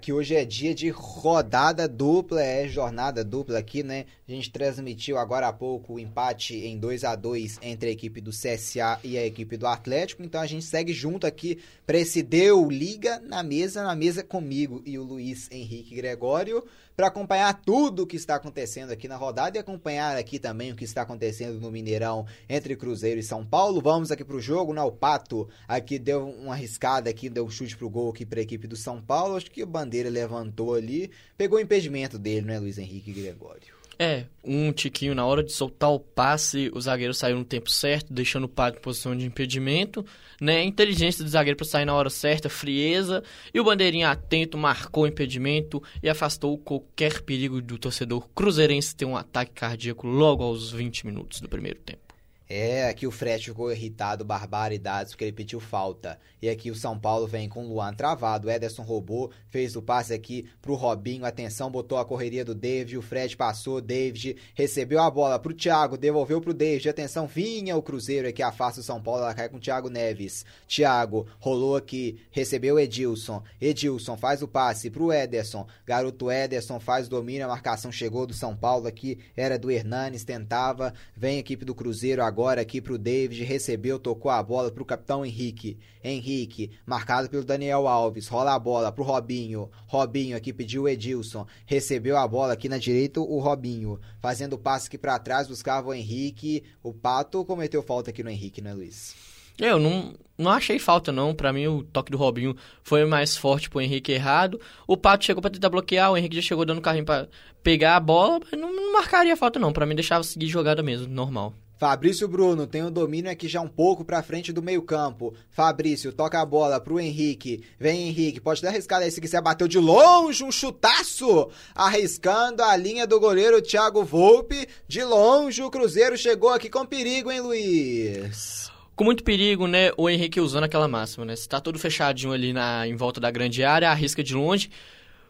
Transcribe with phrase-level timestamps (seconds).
[0.00, 4.06] que hoje é dia de rodada dupla, é jornada dupla aqui, né?
[4.26, 8.20] A gente transmitiu agora há pouco o empate em 2 a 2 entre a equipe
[8.20, 12.22] do CSA e a equipe do Atlético, então a gente segue junto aqui para esse
[12.22, 16.64] Deu Liga na mesa, na mesa comigo e o Luiz Henrique Gregório
[17.00, 20.76] para acompanhar tudo o que está acontecendo aqui na rodada e acompanhar aqui também o
[20.76, 23.80] que está acontecendo no Mineirão entre Cruzeiro e São Paulo.
[23.80, 24.82] Vamos aqui para o jogo, né?
[24.82, 28.42] O Pato aqui deu uma arriscada aqui, deu um chute pro gol aqui para a
[28.42, 29.36] equipe do São Paulo.
[29.36, 33.79] Acho que o Bandeira levantou ali, pegou o impedimento dele, né, Luiz Henrique Gregório?
[34.02, 38.10] É, um tiquinho na hora de soltar o passe, o zagueiro saiu no tempo certo,
[38.10, 40.02] deixando o Pato em posição de impedimento,
[40.40, 40.64] né?
[40.64, 45.06] Inteligência do zagueiro para sair na hora certa, frieza, e o bandeirinha atento marcou o
[45.06, 51.04] impedimento e afastou qualquer perigo do torcedor cruzeirense ter um ataque cardíaco logo aos 20
[51.04, 52.09] minutos do primeiro tempo.
[52.52, 56.18] É, aqui o Fred ficou irritado, barbaridades, porque ele pediu falta.
[56.42, 60.12] E aqui o São Paulo vem com o Luan travado, Ederson roubou, fez o passe
[60.12, 65.08] aqui pro Robinho, atenção, botou a correria do David, o Fred passou, David recebeu a
[65.08, 69.22] bola pro Thiago, devolveu pro David, atenção, vinha o Cruzeiro aqui, afasta o São Paulo,
[69.22, 70.44] ela cai com o Thiago Neves.
[70.66, 77.10] Thiago rolou aqui, recebeu Edilson, Edilson faz o passe pro Ederson, garoto Ederson faz o
[77.10, 81.64] domínio, a marcação chegou do São Paulo aqui, era do Hernanes, tentava, vem a equipe
[81.64, 85.78] do Cruzeiro agora agora aqui pro David, recebeu, tocou a bola pro capitão Henrique.
[86.02, 89.70] Henrique, marcado pelo Daniel Alves, rola a bola pro Robinho.
[89.86, 94.58] Robinho aqui pediu o Edilson, recebeu a bola aqui na direita o Robinho, fazendo o
[94.58, 96.64] passe aqui para trás, buscava o Henrique.
[96.82, 99.14] O Pato cometeu falta aqui no Henrique, né, Luiz?
[99.58, 101.34] Eu não, não achei falta, não.
[101.34, 104.58] Para mim, o toque do Robinho foi mais forte pro Henrique errado.
[104.86, 107.28] O Pato chegou para tentar bloquear, o Henrique já chegou dando carrinho para
[107.62, 109.74] pegar a bola, não, não marcaria falta, não.
[109.74, 111.52] Para mim, deixava seguir jogada mesmo, normal.
[111.80, 115.32] Fabrício Bruno tem o domínio aqui já um pouco para frente do meio-campo.
[115.48, 117.64] Fabrício toca a bola pro Henrique.
[117.78, 119.40] Vem Henrique, pode dar arriscado aí se quiser.
[119.40, 121.48] Bateu de longe, um chutaço.
[121.74, 124.68] Arriscando a linha do goleiro Thiago Volpe.
[124.86, 128.70] De longe, o Cruzeiro chegou aqui com perigo, hein, Luiz?
[128.94, 129.90] Com muito perigo, né?
[129.96, 131.34] O Henrique usando aquela máxima, né?
[131.34, 134.70] Se tá todo fechadinho ali na, em volta da grande área, arrisca de longe.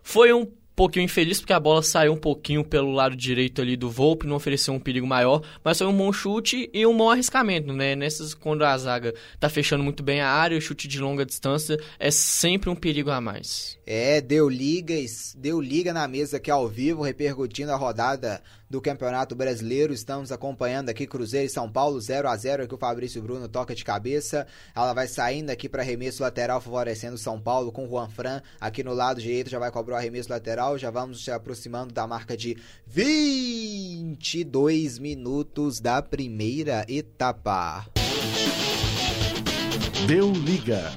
[0.02, 0.44] Foi um
[0.80, 4.36] pouquinho infeliz porque a bola saiu um pouquinho pelo lado direito ali do Volpe, não
[4.36, 7.94] ofereceu um perigo maior, mas foi um bom chute e um bom arriscamento, né?
[7.94, 11.78] Nessas quando a zaga tá fechando muito bem a área, o chute de longa distância
[11.98, 13.78] é sempre um perigo a mais.
[13.86, 14.94] É, deu liga,
[15.36, 19.92] deu liga na mesa aqui ao vivo, repercutindo a rodada do Campeonato Brasileiro.
[19.92, 23.74] Estamos acompanhando aqui Cruzeiro e São Paulo 0 a 0 aqui o Fabrício Bruno toca
[23.74, 24.46] de cabeça.
[24.74, 28.94] Ela vai saindo aqui para arremesso lateral favorecendo São Paulo com Juan Fran aqui no
[28.94, 30.78] lado direito já vai cobrar o arremesso lateral.
[30.78, 37.86] Já vamos se aproximando da marca de 22 minutos da primeira etapa.
[40.06, 40.92] Deu liga.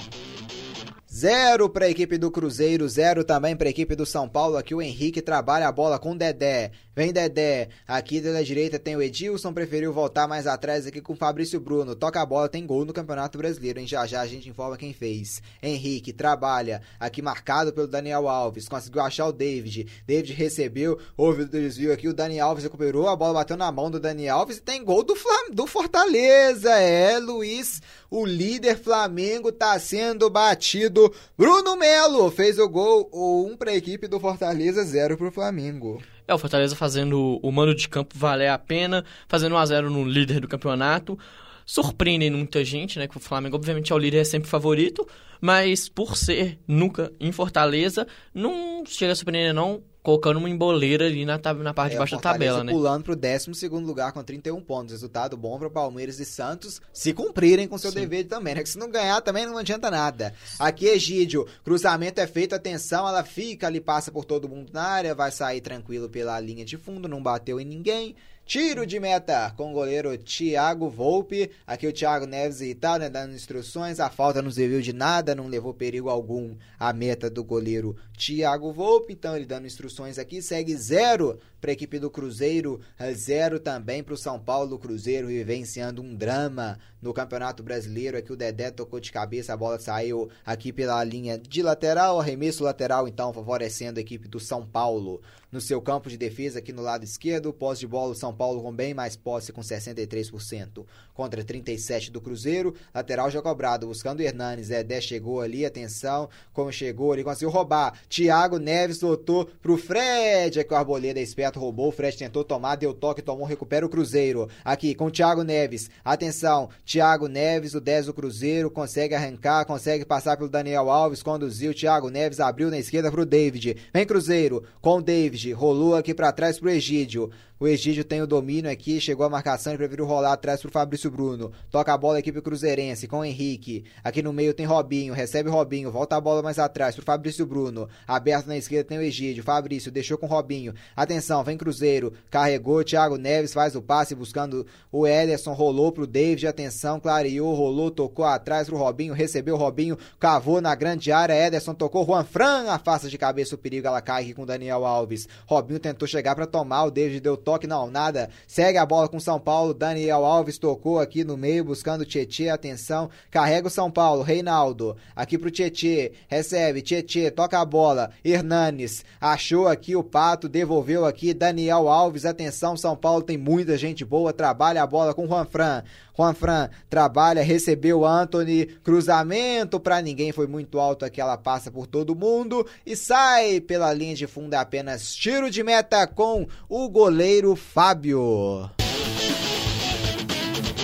[1.15, 4.57] Zero para a equipe do Cruzeiro, zero também para a equipe do São Paulo.
[4.57, 6.71] Aqui o Henrique trabalha a bola com o Dedé.
[6.95, 7.69] Vem Dedé.
[7.87, 11.95] Aqui da direita tem o Edilson, preferiu voltar mais atrás aqui com o Fabrício Bruno.
[11.95, 13.85] Toca a bola, tem gol no Campeonato Brasileiro, hein?
[13.85, 15.39] Já já a gente informa quem fez.
[15.61, 18.67] Henrique trabalha, aqui marcado pelo Daniel Alves.
[18.67, 19.87] Conseguiu achar o David.
[20.07, 22.07] David recebeu, houve o desvio aqui.
[22.07, 25.03] O Daniel Alves recuperou, a bola bateu na mão do Daniel Alves e tem gol
[25.03, 26.71] do, Flam do Fortaleza.
[26.71, 31.02] É, Luiz, o líder Flamengo tá sendo batido.
[31.37, 36.01] Bruno Melo fez o gol, um para a equipe do Fortaleza, zero para o Flamengo.
[36.27, 40.39] É, o Fortaleza fazendo o mano de campo valer a pena, fazendo 1x0 no líder
[40.39, 41.17] do campeonato.
[41.65, 43.07] Surpreendem muita gente, né?
[43.07, 45.07] Que o Flamengo, obviamente, é o líder, é sempre favorito,
[45.39, 51.25] mas por ser nunca em Fortaleza, não chega a surpreender, não colocando uma emboleira ali
[51.25, 52.73] na, na parte é, de baixo da tabela, né?
[52.73, 54.91] pulando pro 12 lugar com 31 pontos.
[54.91, 58.01] Resultado bom para Palmeiras e Santos se cumprirem com seu Sim.
[58.01, 58.61] dever também, né?
[58.61, 60.33] Que se não ganhar também não adianta nada.
[60.59, 65.15] Aqui, Egídio, cruzamento é feito, atenção, ela fica ali, passa por todo mundo na área,
[65.15, 68.15] vai sair tranquilo pela linha de fundo, não bateu em ninguém.
[68.45, 71.49] Tiro de meta com o goleiro Thiago Volpe.
[71.65, 73.09] Aqui o Thiago Neves e tal, né?
[73.09, 74.01] Dando instruções.
[74.01, 78.73] A falta não serviu de nada, não levou perigo algum a meta do goleiro Thiago
[78.73, 79.13] Volpe.
[79.13, 80.41] Então ele dando instruções aqui.
[80.41, 82.81] Segue zero para a equipe do Cruzeiro,
[83.13, 84.77] zero também para o São Paulo.
[84.77, 88.17] Cruzeiro vivenciando um drama no Campeonato Brasileiro.
[88.17, 92.19] Aqui o Dedé tocou de cabeça, a bola saiu aqui pela linha de lateral.
[92.19, 95.21] Arremesso lateral, então, favorecendo a equipe do São Paulo
[95.53, 97.53] no seu campo de defesa aqui no lado esquerdo.
[97.53, 100.83] Pós de bola, o São Paulo com bem mais posse, com 63%
[101.13, 102.73] contra 37% do Cruzeiro.
[102.93, 104.71] Lateral já cobrado, buscando o Hernanes.
[104.71, 107.99] Edé chegou ali, atenção, como chegou ali, conseguiu roubar.
[108.09, 111.89] Thiago Neves lotou pro Fred, é que o Arboleda é esperto, roubou.
[111.89, 114.49] O Fred tentou tomar, deu toque, tomou, recupera o Cruzeiro.
[114.65, 120.03] Aqui com o Thiago Neves, atenção, Thiago Neves, o 10 do Cruzeiro, consegue arrancar, consegue
[120.03, 121.73] passar pelo Daniel Alves, conduziu.
[121.73, 123.77] Thiago Neves abriu na esquerda pro David.
[123.93, 127.29] Vem Cruzeiro, com o David, rolou aqui para trás pro Egídio.
[127.63, 131.09] O Egídio tem o domínio aqui, chegou a marcação e preferiu rolar atrás pro Fabrício
[131.09, 131.49] Bruno.
[131.71, 133.85] Toca a bola a equipe cruzeirense com o Henrique.
[134.03, 137.87] Aqui no meio tem Robinho, recebe Robinho, volta a bola mais atrás pro Fabrício Bruno.
[138.05, 139.45] Aberto na esquerda tem o Egídio.
[139.45, 140.73] Fabrício deixou com Robinho.
[140.93, 142.11] Atenção, vem Cruzeiro.
[142.29, 146.47] Carregou, Thiago Neves faz o passe buscando o Ederson, rolou pro David.
[146.47, 151.33] Atenção, clareou, rolou, tocou atrás pro Robinho, recebeu o Robinho, cavou na grande área.
[151.33, 155.29] Ederson tocou, Juan Fran afasta de cabeça o perigo, ela cai aqui com Daniel Alves.
[155.45, 158.29] Robinho tentou chegar para tomar, o David deu toque não, nada.
[158.47, 159.73] Segue a bola com São Paulo.
[159.73, 162.49] Daniel Alves tocou aqui no meio, buscando o Tietê.
[162.49, 164.21] Atenção, carrega o São Paulo.
[164.21, 166.13] Reinaldo, aqui pro Tietê.
[166.27, 168.11] Recebe, Tietê, toca a bola.
[168.23, 171.33] Hernanes, achou aqui o Pato, devolveu aqui.
[171.33, 174.33] Daniel Alves, atenção, São Paulo tem muita gente boa.
[174.33, 175.83] Trabalha a bola com Juan Fran.
[176.15, 181.87] Juan Fran trabalha, recebeu Anthony, cruzamento para ninguém, foi muito alto aqui, ela passa por
[181.87, 187.55] todo mundo e sai pela linha de fundo apenas tiro de meta com o goleiro
[187.55, 188.69] Fábio.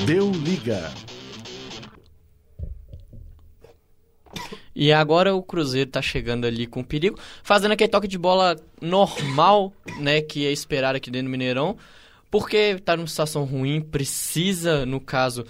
[0.05, 0.91] Deu liga.
[4.75, 9.73] E agora o Cruzeiro tá chegando ali com perigo, fazendo aquele toque de bola normal,
[9.99, 11.77] né, que é esperar aqui dentro do Mineirão
[12.31, 15.45] porque está numa situação ruim, precisa, no caso,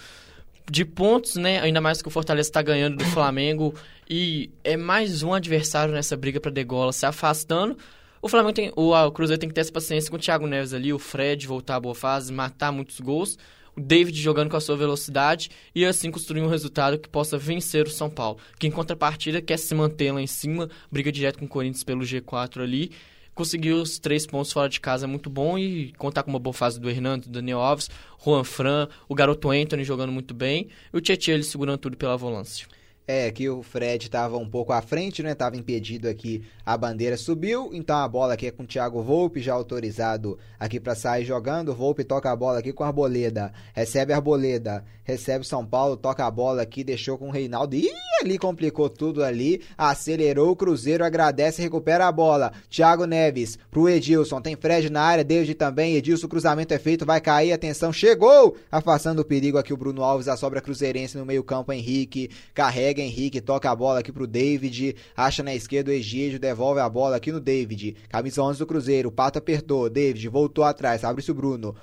[0.69, 1.59] de pontos, né?
[1.59, 3.73] Ainda mais que o Fortaleza está ganhando do Flamengo
[4.09, 7.77] e é mais um adversário nessa briga para degola se afastando.
[8.21, 10.73] O Flamengo tem, o, o, Cruzeiro tem que ter essa paciência com o Thiago Neves
[10.73, 13.37] ali, o Fred voltar à boa fase, matar muitos gols,
[13.75, 17.87] o David jogando com a sua velocidade e assim construir um resultado que possa vencer
[17.87, 21.45] o São Paulo, que em contrapartida quer se manter lá em cima, briga direto com
[21.45, 22.91] o Corinthians pelo G4 ali
[23.39, 26.53] conseguir os três pontos fora de casa é muito bom e contar com uma boa
[26.53, 27.89] fase do Hernando, do Daniel Alves,
[28.21, 32.17] Juan Fran, o garoto Anthony jogando muito bem e o Tietchan ele segurando tudo pela
[32.17, 32.67] volância.
[33.11, 35.33] É, que o Fred estava um pouco à frente, né?
[35.33, 39.41] Tava impedido aqui, a bandeira subiu, então a bola aqui é com o Thiago Volpe,
[39.41, 41.73] já autorizado aqui para sair jogando.
[41.73, 45.97] Volpe toca a bola aqui com a Arboleda, recebe a Arboleda, recebe o São Paulo,
[45.97, 47.75] toca a bola aqui, deixou com o Reinaldo.
[47.75, 47.89] Ih,
[48.21, 52.51] ali complicou tudo ali, acelerou o Cruzeiro, agradece, recupera a bola.
[52.69, 57.07] Thiago Neves pro Edilson, tem Fred na área, David também, Edilson, o cruzamento é feito,
[57.07, 58.55] vai cair, atenção, chegou!
[58.71, 62.98] Afastando o perigo aqui o Bruno Alves, a sobra cruzeirense no meio campo, Henrique, carrega
[63.01, 67.17] Henrique, toca a bola aqui pro David, acha na esquerda o Egídio, devolve a bola
[67.17, 67.95] aqui no David.
[68.09, 71.75] Camisa 11 do Cruzeiro, o Pato apertou, David voltou atrás, abre-se o Bruno.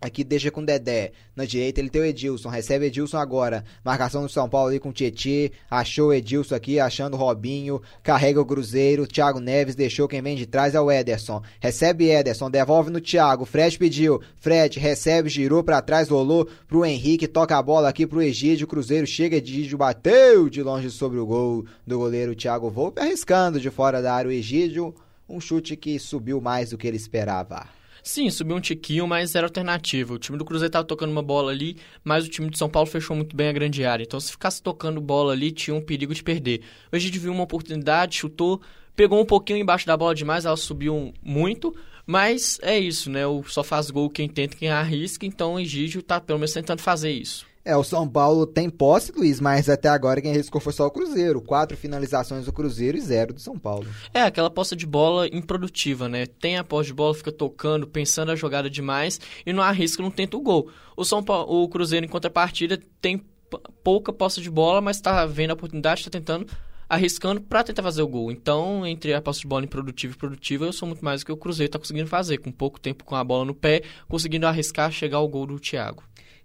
[0.00, 1.12] Aqui deixa com o Dedé.
[1.36, 2.48] Na direita ele tem o Edilson.
[2.48, 3.64] Recebe Edilson agora.
[3.84, 5.52] Marcação do São Paulo ali com o Tietê.
[5.70, 7.82] Achou o Edilson aqui, achando o Robinho.
[8.02, 9.06] Carrega o Cruzeiro.
[9.06, 11.42] Thiago Neves deixou quem vem de trás é o Ederson.
[11.60, 12.50] Recebe Ederson.
[12.50, 13.44] Devolve no Thiago.
[13.44, 14.22] Fred pediu.
[14.36, 17.28] Fred recebe, girou para trás, rolou pro Henrique.
[17.28, 18.66] Toca a bola aqui pro Egídio.
[18.66, 19.36] Cruzeiro chega.
[19.36, 23.02] Egídio bateu de longe sobre o gol do goleiro Thiago Volpe.
[23.02, 24.94] Arriscando de fora da área o Egídio.
[25.28, 27.79] Um chute que subiu mais do que ele esperava.
[28.02, 30.14] Sim, subiu um tiquinho, mas era alternativa.
[30.14, 32.88] O time do Cruzeiro estava tocando uma bola ali, mas o time de São Paulo
[32.88, 34.02] fechou muito bem a grande área.
[34.02, 36.62] Então, se ficasse tocando bola ali, tinha um perigo de perder.
[36.92, 38.60] Hoje a gente viu uma oportunidade, chutou,
[38.96, 41.74] pegou um pouquinho embaixo da bola demais, ela subiu muito,
[42.06, 43.26] mas é isso, né?
[43.26, 46.80] O só faz gol quem tenta, quem arrisca, então o Egídio está pelo menos tentando
[46.80, 47.49] fazer isso.
[47.70, 50.90] É, o São Paulo tem posse, Luiz, mas até agora quem riscou foi só o
[50.90, 51.40] Cruzeiro.
[51.40, 53.86] Quatro finalizações do Cruzeiro e zero do São Paulo.
[54.12, 56.26] É, aquela posse de bola improdutiva, né?
[56.26, 60.10] Tem a posse de bola, fica tocando, pensando a jogada demais e não arrisca, não
[60.10, 60.68] tenta o gol.
[60.96, 63.24] O, São Paulo, o Cruzeiro, em contrapartida, tem
[63.84, 66.48] pouca posse de bola, mas está vendo a oportunidade, está tentando
[66.88, 68.32] arriscando para tentar fazer o gol.
[68.32, 71.30] Então, entre a posse de bola improdutiva e produtiva, eu sou muito mais do que
[71.30, 74.90] o Cruzeiro está conseguindo fazer, com pouco tempo com a bola no pé, conseguindo arriscar
[74.90, 76.02] chegar ao gol do Thiago.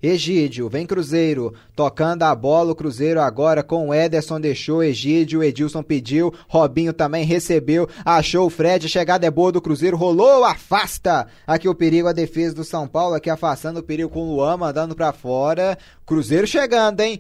[0.08, 5.82] Egídio, vem Cruzeiro, tocando a bola, o Cruzeiro agora com o Ederson deixou Egídio, Edilson
[5.82, 11.68] pediu, Robinho também recebeu, achou o Fred, chegada é boa do Cruzeiro, rolou, afasta, aqui
[11.68, 14.96] o perigo, a defesa do São Paulo, aqui afastando o perigo com o Luan, mandando
[14.96, 17.20] para fora, Cruzeiro chegando, hein?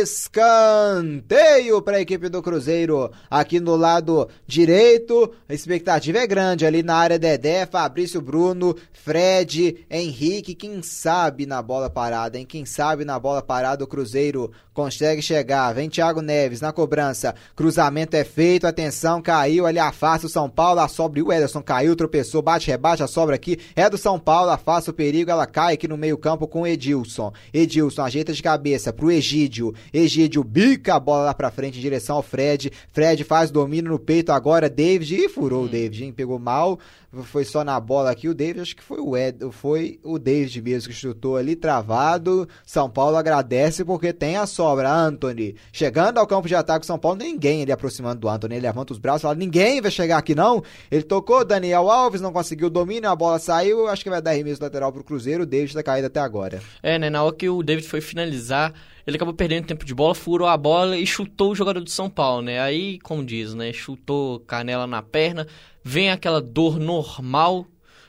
[0.00, 3.10] Escanteio para a equipe do Cruzeiro.
[3.28, 6.64] Aqui no lado direito, a expectativa é grande.
[6.64, 12.44] Ali na área Dedé, Fabrício Bruno, Fred, Henrique, quem sabe na bola bola parada, hein?
[12.44, 15.72] Quem sabe na bola parada o Cruzeiro consegue chegar.
[15.72, 17.34] Vem Thiago Neves na cobrança.
[17.56, 21.62] Cruzamento é feito, atenção, caiu ali, afasta o São Paulo, a sobra e o Ederson
[21.62, 25.46] caiu, tropeçou, bate, rebate, a sobra aqui é do São Paulo, afasta o perigo, ela
[25.46, 27.32] cai aqui no meio-campo com o Edilson.
[27.54, 29.74] Edilson ajeita de cabeça pro Egídio.
[29.94, 32.70] Egídio bica a bola lá pra frente em direção ao Fred.
[32.92, 35.64] Fred faz domínio no peito agora, David, e furou hum.
[35.64, 36.12] o David, hein?
[36.12, 36.78] Pegou mal
[37.24, 38.28] foi só na bola aqui.
[38.28, 42.48] O David, acho que foi o Ed, foi o David mesmo que chutou ali, travado.
[42.64, 44.92] São Paulo agradece porque tem a sobra.
[44.92, 48.54] Anthony chegando ao campo de ataque São Paulo, ninguém ele aproximando do Anthony.
[48.54, 50.62] Ele levanta os braços fala: ninguém vai chegar aqui não.
[50.90, 53.88] Ele tocou, Daniel Alves não conseguiu o domínio, a bola saiu.
[53.88, 55.42] Acho que vai dar remesso lateral pro Cruzeiro.
[55.42, 56.62] O David tá caído até agora.
[56.82, 57.10] É, né?
[57.10, 58.72] Na hora que o David foi finalizar
[59.06, 62.08] ele acabou perdendo tempo de bola, furou a bola e chutou o jogador de São
[62.08, 62.60] Paulo, né?
[62.60, 63.72] Aí, como diz, né?
[63.72, 65.46] Chutou canela na perna,
[65.82, 67.66] vem aquela dor normal,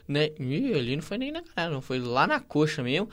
[0.08, 0.32] né?
[0.40, 3.10] Ih, ali não foi nem na cara, não foi lá na coxa mesmo.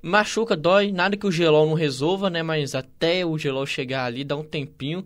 [0.00, 2.42] Machuca, dói, nada que o gelol não resolva, né?
[2.42, 5.04] Mas até o gelol chegar ali, dá um tempinho,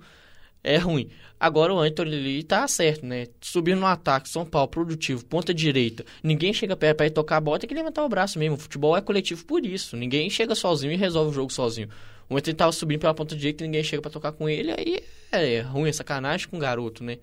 [0.63, 1.09] é ruim.
[1.41, 3.27] Agora o Anthony ali tá certo, né?
[3.41, 6.05] Subindo no ataque, São Paulo, produtivo, ponta direita.
[6.23, 8.57] Ninguém chega perto pra ir tocar a bola, tem que levantar o braço mesmo.
[8.57, 9.97] O futebol é coletivo por isso.
[9.97, 11.89] Ninguém chega sozinho e resolve o jogo sozinho.
[12.29, 15.05] O Anthony tava subindo pela ponta direita e ninguém chega para tocar com ele, aí
[15.33, 17.19] é ruim, é sacanagem com o garoto, né?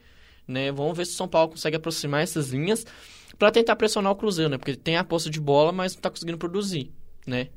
[0.49, 0.71] Né?
[0.71, 2.85] Vamos ver se o São Paulo consegue aproximar essas linhas
[3.37, 4.57] para tentar pressionar o Cruzeiro, né?
[4.57, 6.91] Porque tem a posse de bola, mas não tá conseguindo produzir,
[7.25, 7.47] né?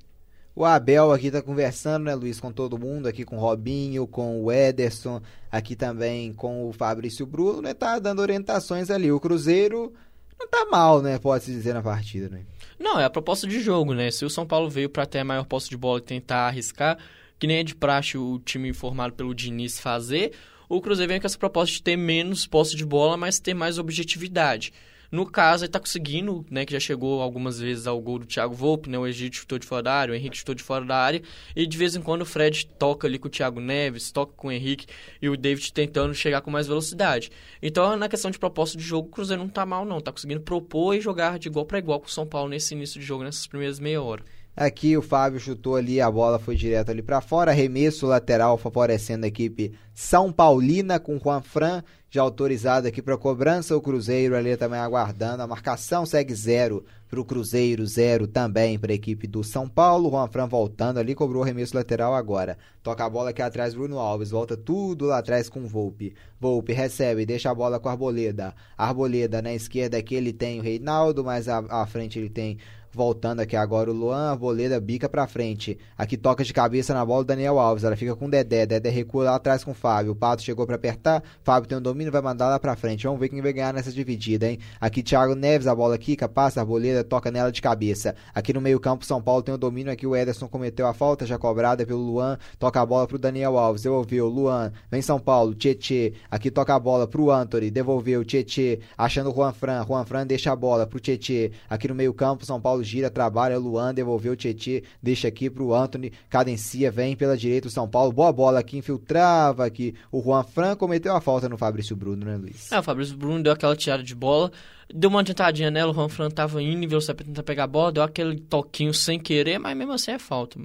[0.55, 4.43] O Abel aqui tá conversando, né, Luiz, com todo mundo, aqui com o Robinho, com
[4.43, 7.73] o Ederson, aqui também com o Fabrício Bruno, né?
[7.73, 9.11] Tá dando orientações ali.
[9.11, 9.95] O Cruzeiro
[10.39, 11.19] não tá mal, né?
[11.19, 12.45] Pode-se dizer na partida, né?
[12.79, 14.11] Não, é a proposta de jogo, né?
[14.11, 16.99] Se o São Paulo veio para ter a maior posse de bola e tentar arriscar,
[17.39, 20.33] que nem é de praxe o time formado pelo Diniz fazer,
[20.75, 23.77] o Cruzeiro vem com essa proposta de ter menos posse de bola, mas ter mais
[23.77, 24.73] objetividade.
[25.11, 28.55] No caso, ele está conseguindo, né, que já chegou algumas vezes ao gol do Thiago
[28.55, 30.97] Volpe, né, o Egito chutou de fora da área, o Henrique chutou de fora da
[30.97, 31.21] área,
[31.55, 34.49] e de vez em quando o Fred toca ali com o Thiago Neves, toca com
[34.49, 34.87] o Henrique
[35.21, 37.31] e o David tentando chegar com mais velocidade.
[37.61, 40.41] Então, na questão de proposta de jogo, o Cruzeiro não está mal não, está conseguindo
[40.41, 43.25] propor e jogar de igual para igual com o São Paulo nesse início de jogo,
[43.25, 44.25] nessas primeiras meia hora.
[44.55, 49.25] Aqui o Fábio chutou ali, a bola foi direto ali para fora, arremesso lateral favorecendo
[49.25, 51.83] a equipe São Paulina com Juan Fran
[52.13, 53.75] já autorizado aqui para cobrança.
[53.75, 55.43] O Cruzeiro ali também aguardando.
[55.43, 60.11] A marcação segue zero para o Cruzeiro, zero também para a equipe do São Paulo.
[60.11, 62.59] Juan Fran voltando ali, cobrou o arremesso lateral agora.
[62.83, 64.31] Toca a bola aqui atrás, Bruno Alves.
[64.31, 66.15] Volta tudo lá atrás com o Volpe.
[66.39, 68.55] Volpe recebe, deixa a bola com a Arboleda.
[68.77, 72.59] Arboleda na esquerda aqui ele tem o Reinaldo, mas à frente ele tem
[72.95, 75.79] Voltando aqui agora o Luan, Arboleda bica pra frente.
[75.97, 77.85] Aqui toca de cabeça na bola o Daniel Alves.
[77.85, 78.67] Ela fica com o Dedé.
[78.67, 80.13] Dedé recua lá atrás com o Fábio.
[80.13, 81.23] O Pato chegou para apertar.
[81.43, 83.05] Fábio tem o um domínio, vai mandar lá pra frente.
[83.05, 84.59] Vamos ver quem vai ganhar nessa dividida, hein?
[84.79, 88.15] Aqui Thiago Neves, a bola quica, passa, Arboleda toca nela de cabeça.
[88.35, 89.91] Aqui no meio-campo, São Paulo tem o domínio.
[89.91, 92.39] Aqui o Ederson cometeu a falta, já cobrada pelo Luan.
[92.59, 93.85] Toca a bola pro Daniel Alves.
[93.85, 94.29] Devolveu.
[94.29, 94.71] Luan.
[94.91, 95.55] Vem São Paulo.
[95.55, 96.13] Tietê.
[96.31, 97.71] Aqui toca a bola pro Anthony.
[97.71, 98.23] Devolveu.
[98.23, 98.81] Tietê.
[98.99, 99.83] Achando o Juan Fran.
[99.87, 101.53] Juan Fran deixa a bola pro Tietê.
[101.71, 106.13] Aqui no meio-campo, São Paulo gira, trabalha Luan devolveu o Tietê, deixa aqui pro Anthony,
[106.29, 109.95] cadencia, vem pela direita o São Paulo, boa bola aqui, infiltrava aqui.
[110.11, 112.71] O Juan Fran cometeu a falta no Fabrício Bruno, né, Luiz?
[112.73, 114.51] É, o Fabrício Bruno deu aquela tirada de bola,
[114.93, 117.69] deu uma adiantadinha nela, o Juan Fran tava indo em velocidade pra tentar pegar a
[117.69, 120.59] bola, deu aquele toquinho sem querer, mas mesmo assim é falta.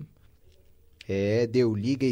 [1.07, 2.05] É, deu liga,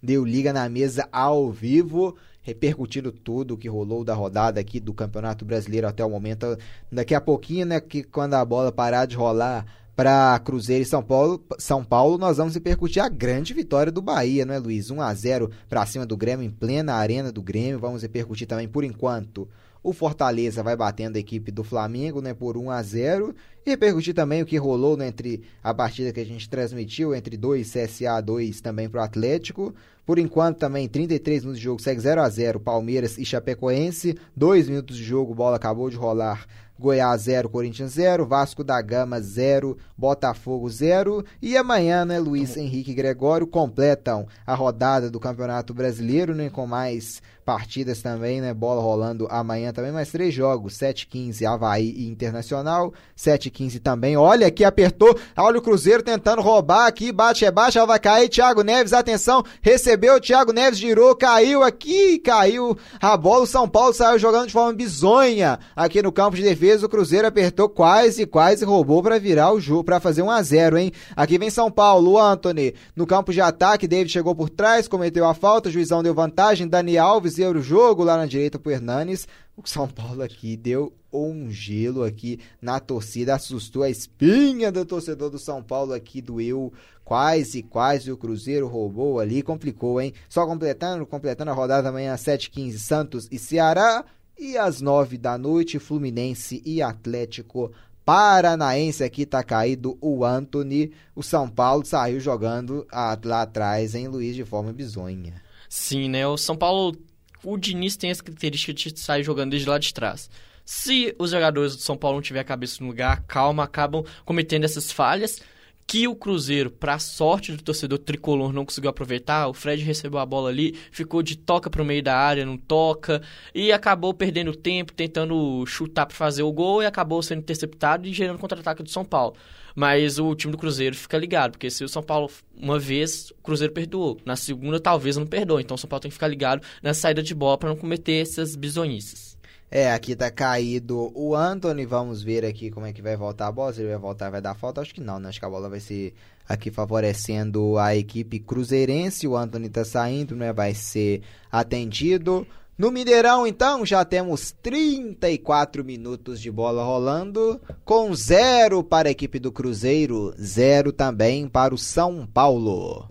[0.00, 2.16] deu liga na mesa ao vivo
[2.48, 6.56] repercutindo tudo o que rolou da rodada aqui do Campeonato Brasileiro até o momento.
[6.90, 11.02] Daqui a pouquinho, né, que quando a bola parar de rolar, para Cruzeiro e São
[11.02, 14.92] Paulo, São Paulo, nós vamos repercutir a grande vitória do Bahia, não é, Luiz?
[14.92, 17.80] 1 a 0 para cima do Grêmio em plena arena do Grêmio.
[17.80, 19.48] Vamos repercutir também por enquanto.
[19.82, 23.34] O Fortaleza vai batendo a equipe do Flamengo, né, por 1 a 0
[23.68, 27.36] e repercutir também o que rolou né, entre a partida que a gente transmitiu entre
[27.36, 29.74] 2 CSA 2 também para o Atlético.
[30.06, 34.16] Por enquanto também 33 minutos de jogo segue 0 a 0 Palmeiras e Chapecoense.
[34.34, 36.46] 2 minutos de jogo, bola acabou de rolar
[36.78, 41.24] Goiás 0, Corinthians 0, Vasco da Gama 0, Botafogo 0.
[41.42, 46.66] E amanhã, né, Luiz Henrique e Gregório completam a rodada do Campeonato Brasileiro, né, com
[46.66, 52.92] mais partidas também, né, bola rolando amanhã também, mais três jogos, 7-15 Havaí e Internacional,
[53.16, 57.86] 7-15 também, olha aqui, apertou, olha o Cruzeiro tentando roubar aqui, bate, é baixo, ela
[57.86, 63.46] vai cair, Thiago Neves, atenção, recebeu, Thiago Neves girou, caiu aqui, caiu a bola, o
[63.46, 67.66] São Paulo saiu jogando de forma bizonha aqui no campo de defesa, o Cruzeiro apertou
[67.66, 70.92] quase, quase roubou para virar o jogo, para fazer 1 a 0 hein?
[71.16, 75.26] Aqui vem São Paulo, o Anthony no campo de ataque, David chegou por trás, cometeu
[75.26, 79.26] a falta, juizão deu vantagem, Dani Alves deu o jogo lá na direita pro Hernanes.
[79.56, 85.30] O São Paulo aqui deu um gelo aqui na torcida, assustou a espinha do torcedor
[85.30, 86.72] do São Paulo aqui, doeu
[87.04, 90.12] quase, quase o Cruzeiro roubou ali, complicou, hein?
[90.28, 94.04] Só completando, completando a rodada amanhã às 7h15, Santos e Ceará,
[94.38, 97.72] e às 9 da noite, Fluminense e Atlético
[98.04, 100.92] Paranaense aqui tá caído o Anthony.
[101.14, 102.86] O São Paulo saiu jogando
[103.24, 105.42] lá atrás em Luiz de forma bizonha.
[105.68, 106.26] Sim, né?
[106.26, 106.96] O São Paulo,
[107.44, 110.30] o Diniz tem essa característica de sair jogando desde lá de trás.
[110.64, 114.64] Se os jogadores do São Paulo não tiver a cabeça no lugar, calma, acabam cometendo
[114.64, 115.40] essas falhas
[115.88, 119.48] que o Cruzeiro, para sorte do torcedor tricolor, não conseguiu aproveitar.
[119.48, 122.58] O Fred recebeu a bola ali, ficou de toca para o meio da área, não
[122.58, 123.22] toca,
[123.54, 128.12] e acabou perdendo tempo, tentando chutar para fazer o gol, e acabou sendo interceptado e
[128.12, 129.34] gerando contra-ataque do São Paulo.
[129.74, 133.42] Mas o time do Cruzeiro fica ligado, porque se o São Paulo, uma vez, o
[133.42, 134.18] Cruzeiro perdoou.
[134.24, 135.62] Na segunda, talvez não perdoe.
[135.62, 138.22] Então o São Paulo tem que ficar ligado na saída de bola para não cometer
[138.22, 139.38] essas bizonhices.
[139.70, 141.84] É, aqui tá caído o Anthony.
[141.84, 143.72] Vamos ver aqui como é que vai voltar a bola.
[143.72, 144.80] Se ele vai voltar, vai dar falta?
[144.80, 145.28] Acho que não, né?
[145.28, 146.14] Acho que a bola vai ser
[146.48, 149.28] aqui favorecendo a equipe cruzeirense.
[149.28, 150.52] O Anthony tá saindo, né?
[150.54, 151.22] Vai ser
[151.52, 152.46] atendido.
[152.78, 159.40] No Mineirão, então, já temos 34 minutos de bola rolando, com zero para a equipe
[159.40, 163.10] do Cruzeiro, zero também para o São Paulo.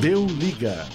[0.00, 0.88] Deu liga.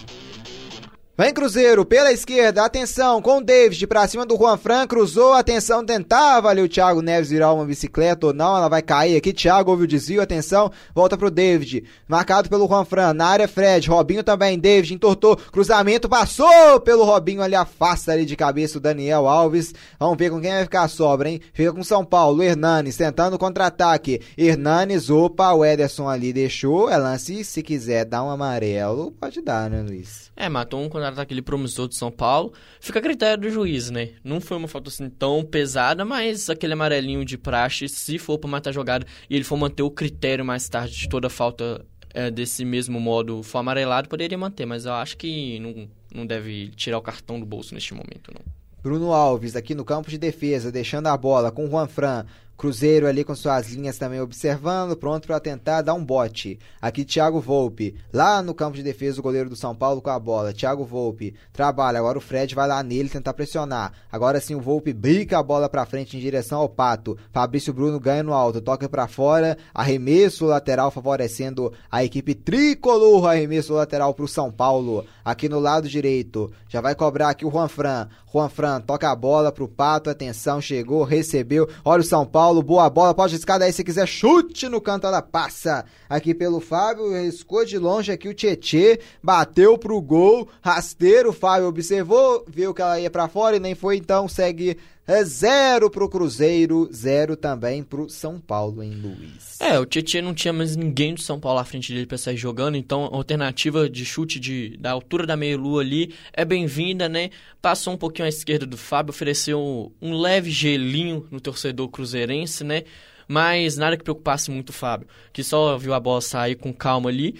[1.17, 5.86] Vem Cruzeiro, pela esquerda, atenção, com o David pra cima do Juan Fran, cruzou, atenção,
[5.86, 9.72] tentava ali o Thiago Neves virar uma bicicleta ou não, ela vai cair aqui, Thiago
[9.72, 14.25] ouve o desvio, atenção, volta pro David, marcado pelo Juan Fran, na área Fred, Robinho
[14.25, 19.74] também, David entortou, cruzamento, passou pelo Robinho ali, afasta ali de cabeça o Daniel Alves,
[19.98, 23.39] vamos ver com quem vai ficar a sobra, hein, fica com São Paulo, Hernanes, tentando
[23.39, 29.41] contra-ataque, Hernanes, opa, o Ederson ali deixou, é lance, se quiser dar um amarelo, pode
[29.41, 30.29] dar, né Luiz?
[30.36, 32.53] É, matou um contra-ataque ele promissor de São Paulo.
[32.79, 34.09] Fica a critério do juiz, né?
[34.24, 38.50] Não foi uma falta assim tão pesada, mas aquele amarelinho de praxe, se for pra
[38.50, 42.31] matar a jogada e ele for manter o critério mais tarde de toda falta é,
[42.31, 46.97] desse mesmo modo for amarelado, poderia manter, mas eu acho que não, não deve tirar
[46.97, 48.55] o cartão do bolso neste momento, não.
[48.81, 52.24] Bruno Alves aqui no campo de defesa, deixando a bola com Juan Fran.
[52.57, 56.57] Cruzeiro ali com suas linhas também observando, pronto para tentar dar um bote.
[56.81, 60.17] Aqui Thiago Volpe, lá no campo de defesa o goleiro do São Paulo com a
[60.17, 60.53] bola.
[60.53, 63.91] Thiago Volpe trabalha, agora o Fred vai lá nele tentar pressionar.
[64.09, 67.17] Agora sim o Volpe bica a bola para frente em direção ao Pato.
[67.33, 73.73] Fabrício Bruno ganha no alto, toca para fora, arremesso lateral favorecendo a equipe tricolor, arremesso
[73.73, 75.06] lateral para o São Paulo.
[75.25, 78.08] Aqui no lado direito, já vai cobrar aqui o Juan Fran.
[78.32, 81.67] Juan Fran toca a bola pro Pato, atenção, chegou, recebeu.
[81.84, 85.08] Olha o São Paulo Paulo, boa bola, pode riscar daí se quiser, chute no canto,
[85.08, 91.34] ela passa aqui pelo Fábio, riscou de longe aqui o Tietê, bateu pro gol, rasteiro,
[91.34, 94.77] Fábio observou, viu que ela ia para fora e nem foi, então segue
[95.08, 99.60] é zero pro Cruzeiro, zero também pro São Paulo, em Luiz?
[99.60, 102.38] É, o Tietchan não tinha mais ninguém do São Paulo à frente dele para sair
[102.38, 107.30] jogando, então a alternativa de chute de, da altura da meia-lua ali é bem-vinda, né?
[107.62, 112.63] Passou um pouquinho à esquerda do Fábio, ofereceu um, um leve gelinho no torcedor cruzeirense,
[112.63, 112.84] né?
[113.28, 117.10] Mas nada que preocupasse muito o Fábio, que só viu a bola sair com calma
[117.10, 117.36] ali.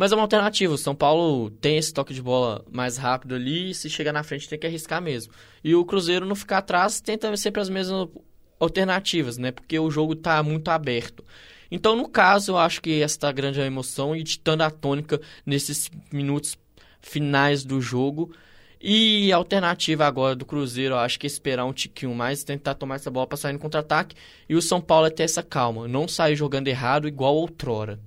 [0.00, 0.72] Mas é uma alternativa.
[0.72, 4.22] O São Paulo tem esse toque de bola mais rápido ali e se chegar na
[4.22, 5.30] frente tem que arriscar mesmo.
[5.62, 8.08] E o Cruzeiro não ficar atrás tenta sempre as mesmas
[8.58, 9.52] alternativas, né?
[9.52, 11.22] Porque o jogo está muito aberto.
[11.70, 15.90] Então, no caso, eu acho que essa tá grande emoção e ditando a tônica nesses
[16.10, 16.56] minutos
[17.02, 18.32] finais do jogo.
[18.80, 22.72] E a alternativa agora do Cruzeiro, eu acho que é esperar um tiquinho mais, tentar
[22.72, 24.16] tomar essa bola para sair no contra-ataque.
[24.48, 28.00] E o São Paulo é ter essa calma, não sair jogando errado igual outrora.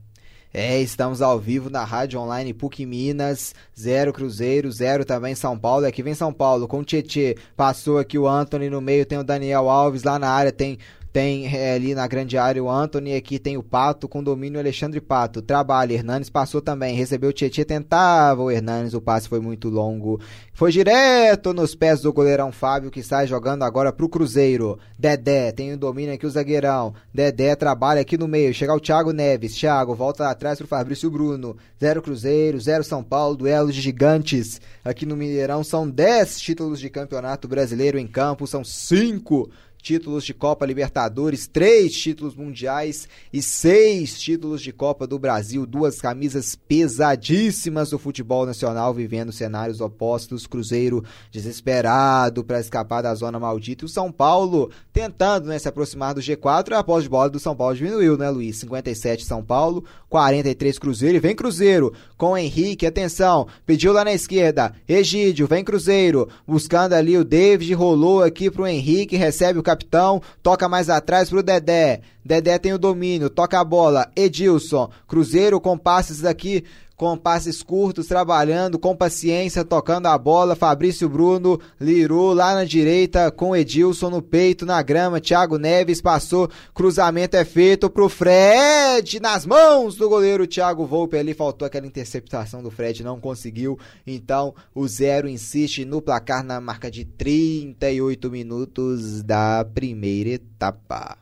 [0.55, 5.87] É, estamos ao vivo na Rádio Online PUC Minas, zero Cruzeiro, zero também São Paulo.
[5.87, 9.23] Aqui vem São Paulo com o Tietê, passou aqui o Anthony no meio, tem o
[9.23, 10.77] Daniel Alves lá na área, tem
[11.13, 14.99] tem é, ali na grande área o Anthony, aqui tem o Pato com domínio Alexandre
[14.99, 15.43] Pato.
[15.43, 20.19] Trabalha, Hernanes passou também, recebeu o Tietchan, tentava o Hernanes, o passe foi muito longo.
[20.53, 24.79] Foi direto nos pés do goleirão Fábio, que sai jogando agora pro Cruzeiro.
[24.97, 26.95] Dedé, tem o domínio aqui o zagueirão.
[27.13, 29.55] Dedé trabalha aqui no meio, chega o Thiago Neves.
[29.55, 31.55] Thiago volta atrás pro Fabrício Bruno.
[31.79, 34.59] Zero Cruzeiro, zero São Paulo, duelo de gigantes.
[34.83, 39.49] Aqui no Mineirão são 10 títulos de campeonato brasileiro em campo, são 5
[39.83, 45.65] títulos de Copa Libertadores, três títulos mundiais e seis títulos de Copa do Brasil.
[45.65, 50.47] Duas camisas pesadíssimas do futebol nacional vivendo cenários opostos.
[50.47, 53.83] Cruzeiro desesperado para escapar da zona maldita.
[53.83, 56.73] E o São Paulo tentando né, se aproximar do G4.
[56.73, 58.57] A posse de bola do São Paulo diminuiu, né, Luiz?
[58.57, 61.17] 57 São Paulo, 43 Cruzeiro.
[61.17, 62.85] E vem Cruzeiro com Henrique.
[62.85, 64.73] Atenção, pediu lá na esquerda.
[64.87, 66.29] Egídio, vem Cruzeiro.
[66.47, 67.73] Buscando ali o David.
[67.73, 69.17] Rolou aqui pro Henrique.
[69.17, 70.21] Recebe o capitão.
[70.41, 72.01] Toca mais atrás pro Dedé.
[72.23, 73.29] Dedé tem o domínio.
[73.29, 74.09] Toca a bola.
[74.15, 74.89] Edilson.
[75.07, 76.63] Cruzeiro com passes aqui
[77.03, 80.55] com passes curtos, trabalhando com paciência, tocando a bola.
[80.55, 85.19] Fabrício Bruno lirou lá na direita com Edilson no peito, na grama.
[85.19, 91.17] Thiago Neves passou, cruzamento é feito pro Fred nas mãos do goleiro Thiago Volpe.
[91.17, 93.77] Ali faltou aquela interceptação do Fred, não conseguiu.
[94.07, 101.17] Então o Zero insiste no placar na marca de 38 minutos da primeira etapa.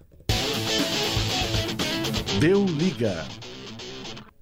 [2.39, 3.25] Deu liga.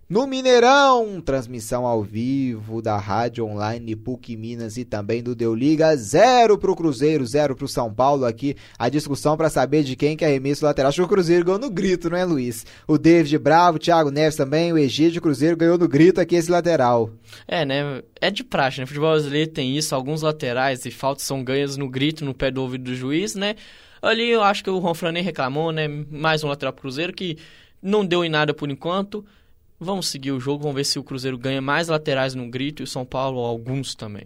[0.10, 5.95] No Mineirão, transmissão ao vivo da Rádio Online PUC Minas e também do Deu Liga,
[5.95, 8.56] zero pro Cruzeiro, zero pro São Paulo aqui.
[8.80, 10.89] A discussão para saber de quem que é arremesso lateral.
[10.89, 12.65] Acho que o Cruzeiro ganhou no grito, não é, Luiz?
[12.88, 16.50] O David Bravo, o Thiago Neves também, o Egídio, Cruzeiro ganhou no grito aqui esse
[16.50, 17.12] lateral.
[17.48, 18.02] É, né?
[18.19, 18.88] É de praxe, né?
[18.88, 22.63] Futebol brasileiro tem isso, alguns laterais e faltas são ganhas no grito, no pé do
[22.63, 23.54] ouvido do juiz, né?
[24.02, 25.88] Ali eu acho que o Ronfran nem reclamou, né?
[26.10, 27.38] Mais um lateral pro Cruzeiro que
[27.80, 29.24] não deu em nada por enquanto.
[29.80, 32.84] Vamos seguir o jogo, vamos ver se o Cruzeiro ganha mais laterais no grito e
[32.84, 34.26] o São Paulo alguns também.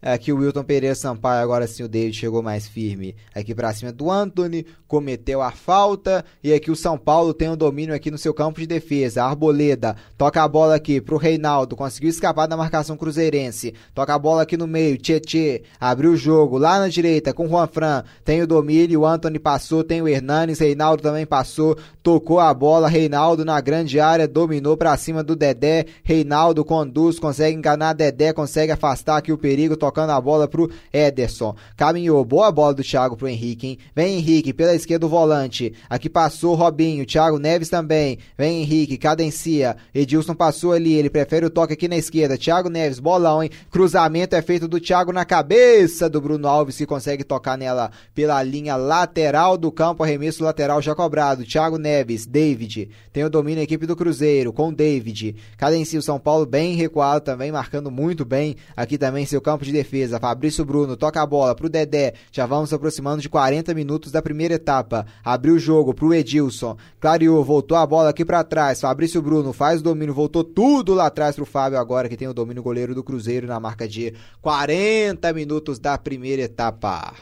[0.00, 3.16] Aqui o Wilton Pereira Sampaio, agora sim o David chegou mais firme.
[3.34, 6.24] Aqui para cima do Anthony, cometeu a falta.
[6.42, 9.24] E aqui o São Paulo tem o um domínio aqui no seu campo de defesa.
[9.24, 13.74] Arboleda toca a bola aqui pro Reinaldo, conseguiu escapar da marcação cruzeirense.
[13.94, 17.66] Toca a bola aqui no meio, Tietê, abriu o jogo lá na direita com Juan
[17.66, 22.52] Fran, tem o domínio, o Anthony passou, tem o Hernanes, Reinaldo também passou, tocou a
[22.54, 28.32] bola, Reinaldo na grande área, dominou para cima do Dedé, Reinaldo conduz, consegue enganar Dedé,
[28.32, 31.56] consegue afastar aqui o perigo, tocando a bola pro Ederson.
[31.76, 33.78] Caminhou, boa bola do Thiago pro Henrique, hein?
[33.96, 35.72] Vem Henrique, pela esquerda o volante.
[35.88, 38.18] Aqui passou Robinho, Thiago Neves também.
[38.36, 39.76] Vem Henrique, cadencia.
[39.94, 42.36] Edilson passou ali, ele prefere o toque aqui na esquerda.
[42.36, 43.50] Thiago Neves, bolão, hein?
[43.70, 48.42] Cruzamento é feito do Thiago na cabeça do Bruno Alves, que consegue tocar nela pela
[48.42, 50.02] linha lateral do campo.
[50.02, 51.44] Arremesso lateral já cobrado.
[51.44, 52.90] Thiago Neves, David.
[53.10, 55.34] Tem o domínio a equipe do Cruzeiro com David.
[55.56, 58.54] Cadencia o São Paulo bem recuado também, marcando muito bem.
[58.76, 60.18] Aqui também seu campo de defesa.
[60.18, 62.14] Fabrício Bruno toca a bola pro Dedé.
[62.32, 65.06] Já vamos aproximando de 40 minutos da primeira etapa.
[65.24, 66.76] Abriu o jogo pro Edilson.
[67.00, 68.80] Clareou, voltou a bola aqui para trás.
[68.80, 72.34] Fabrício Bruno faz o domínio, voltou tudo lá atrás pro Fábio agora que tem o
[72.34, 77.14] domínio goleiro do Cruzeiro na marca de 40 minutos da primeira etapa.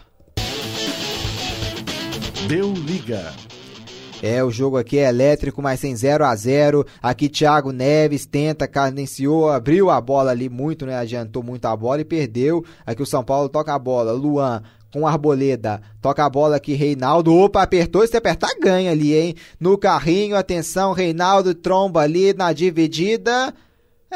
[2.48, 3.34] Deu liga.
[4.22, 8.66] É, o jogo aqui é elétrico, mas sem 0 a 0 Aqui Thiago Neves tenta,
[8.66, 10.96] cadenciou, abriu a bola ali muito, né?
[10.96, 12.64] Adiantou muito a bola e perdeu.
[12.84, 14.12] Aqui o São Paulo toca a bola.
[14.12, 15.82] Luan com Arboleda.
[16.00, 17.34] Toca a bola aqui, Reinaldo.
[17.34, 18.06] Opa, apertou.
[18.06, 19.34] Se apertar, ganha ali, hein?
[19.60, 23.52] No carrinho, atenção, Reinaldo tromba ali na dividida.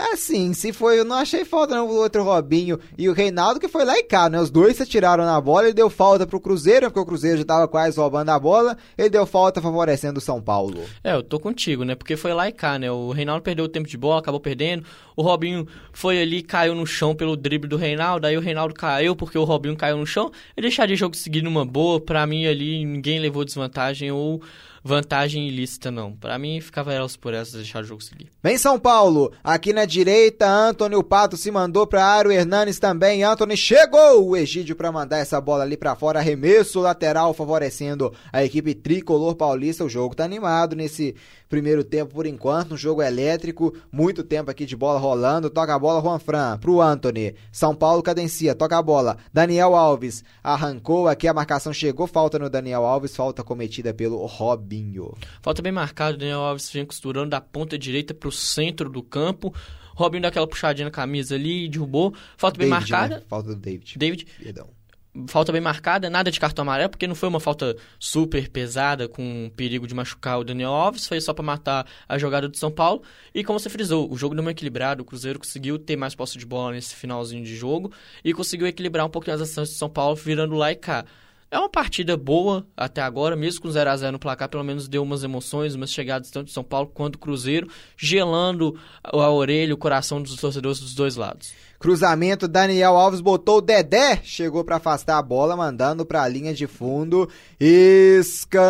[0.01, 3.61] É assim, se foi, eu não achei falta não, o outro Robinho e o Reinaldo
[3.61, 4.41] que foi lá e cá, né?
[4.41, 7.45] Os dois se tiraram na bola, ele deu falta pro Cruzeiro, porque o Cruzeiro já
[7.45, 10.81] tava quase roubando a bola, ele deu falta favorecendo o São Paulo.
[11.05, 11.95] É, eu tô contigo, né?
[11.95, 12.91] Porque foi lá e cá, né?
[12.91, 14.87] O Reinaldo perdeu o tempo de bola, acabou perdendo.
[15.15, 19.15] O Robinho foi ali, caiu no chão pelo drible do Reinaldo, aí o Reinaldo caiu
[19.15, 20.33] porque o Robinho caiu no chão.
[20.57, 24.41] Ele deixaria o jogo seguir numa boa, pra mim ali ninguém levou desvantagem ou
[24.83, 26.13] vantagem ilícita, não.
[26.13, 28.29] Para mim, ficava elas por essas deixar o jogo seguir.
[28.43, 33.23] Vem São Paulo, aqui na direita, Antônio Pato se mandou para área, o Hernanes também,
[33.23, 38.45] Antônio chegou o Egídio para mandar essa bola ali para fora, arremesso lateral favorecendo a
[38.45, 39.85] equipe tricolor paulista.
[39.85, 41.15] O jogo tá animado nesse
[41.51, 45.79] primeiro tempo por enquanto, um jogo elétrico, muito tempo aqui de bola rolando, toca a
[45.79, 47.35] bola Juan Fran pro Anthony.
[47.51, 49.19] São Paulo cadencia, toca a bola.
[49.33, 55.13] Daniel Alves arrancou aqui, a marcação chegou, falta no Daniel Alves, falta cometida pelo Robinho.
[55.43, 59.53] Falta bem marcado, Daniel Alves vem costurando da ponta direita pro centro do campo.
[59.97, 62.15] Robinho dá aquela puxadinha na camisa ali, derrubou.
[62.37, 63.17] Falta bem David, marcada.
[63.17, 63.23] Né?
[63.29, 63.99] Falta do David.
[63.99, 64.27] David.
[64.41, 64.80] Perdão
[65.27, 69.51] falta bem marcada, nada de cartão amarelo, porque não foi uma falta super pesada com
[69.57, 73.03] perigo de machucar o Daniel Alves, foi só para matar a jogada do São Paulo.
[73.35, 76.39] E como você frisou, o jogo deu uma equilibrado, o Cruzeiro conseguiu ter mais posse
[76.39, 77.93] de bola nesse finalzinho de jogo
[78.25, 81.05] e conseguiu equilibrar um pouquinho as ações do São Paulo, virando lá e cá.
[81.53, 84.87] É uma partida boa até agora, mesmo com 0 a 0 no placar, pelo menos
[84.87, 89.75] deu umas emoções, umas chegadas tanto de São Paulo quanto do Cruzeiro, gelando a orelha,
[89.75, 91.53] o coração dos torcedores dos dois lados.
[91.81, 96.53] Cruzamento, Daniel Alves botou o Dedé, chegou para afastar a bola, mandando para a linha
[96.53, 97.27] de fundo.
[97.59, 98.61] Escanteio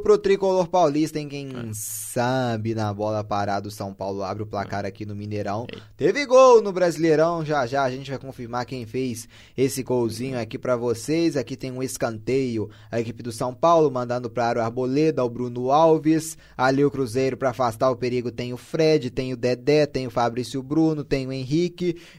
[0.00, 4.84] pro tricolor paulista, em quem sabe na bola parada o São Paulo abre o placar
[4.84, 5.64] aqui no Mineirão.
[5.96, 10.58] Teve gol no Brasileirão, já já a gente vai confirmar quem fez esse golzinho aqui
[10.58, 11.36] para vocês.
[11.36, 15.70] Aqui tem um escanteio, a equipe do São Paulo mandando para o Arboleda, o Bruno
[15.70, 16.36] Alves.
[16.56, 20.10] Ali o Cruzeiro para afastar o perigo tem o Fred, tem o Dedé, tem o
[20.10, 21.59] Fabrício Bruno, tem o Henrique.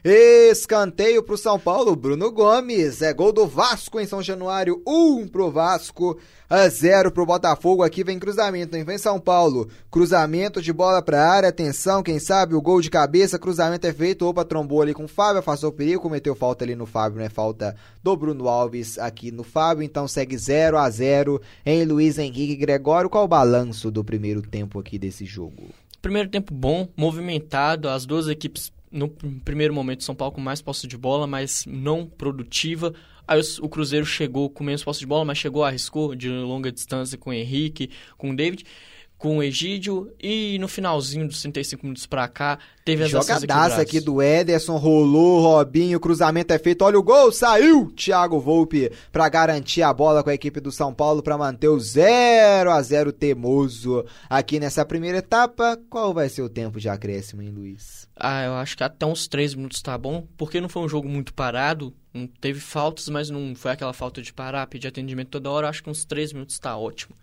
[0.04, 3.02] Escanteio pro São Paulo, Bruno Gomes.
[3.02, 6.18] É gol do Vasco em São Januário, 1 um pro Vasco
[6.52, 7.82] a 0 pro Botafogo.
[7.82, 8.84] Aqui vem cruzamento, hein?
[8.84, 9.68] Vem São Paulo.
[9.90, 11.48] Cruzamento de bola pra área.
[11.48, 13.38] Atenção, quem sabe o gol de cabeça.
[13.38, 14.26] Cruzamento é feito.
[14.26, 15.38] Opa, trombou ali com o Fábio.
[15.38, 16.02] Afastou o perigo.
[16.02, 17.30] Cometeu falta ali no Fábio, né?
[17.30, 19.82] Falta do Bruno Alves aqui no Fábio.
[19.82, 23.08] Então segue 0 a 0 em Luiz Henrique Gregório.
[23.08, 25.70] Qual o balanço do primeiro tempo aqui desse jogo?
[26.02, 27.88] Primeiro tempo bom, movimentado.
[27.88, 32.06] As duas equipes no primeiro momento São Paulo com mais posse de bola, mas não
[32.06, 32.92] produtiva.
[33.26, 37.16] Aí o Cruzeiro chegou com menos posse de bola, mas chegou, arriscou de longa distância
[37.16, 38.64] com o Henrique, com o David,
[39.22, 40.12] com o Egídio.
[40.20, 45.40] E no finalzinho dos 35 minutos pra cá, teve as Jogadaça aqui do Ederson, rolou,
[45.40, 47.92] Robinho, cruzamento é feito, olha o gol, saiu!
[47.92, 51.78] Thiago Volpe pra garantir a bola com a equipe do São Paulo pra manter o
[51.78, 55.78] 0 a 0 temoso aqui nessa primeira etapa.
[55.88, 58.08] Qual vai ser o tempo de acréscimo, hein, Luiz?
[58.16, 61.08] Ah, eu acho que até uns 3 minutos tá bom, porque não foi um jogo
[61.08, 65.48] muito parado, não teve faltas, mas não foi aquela falta de parar, pedir atendimento toda
[65.48, 65.66] hora.
[65.66, 67.14] Eu acho que uns 3 minutos tá ótimo.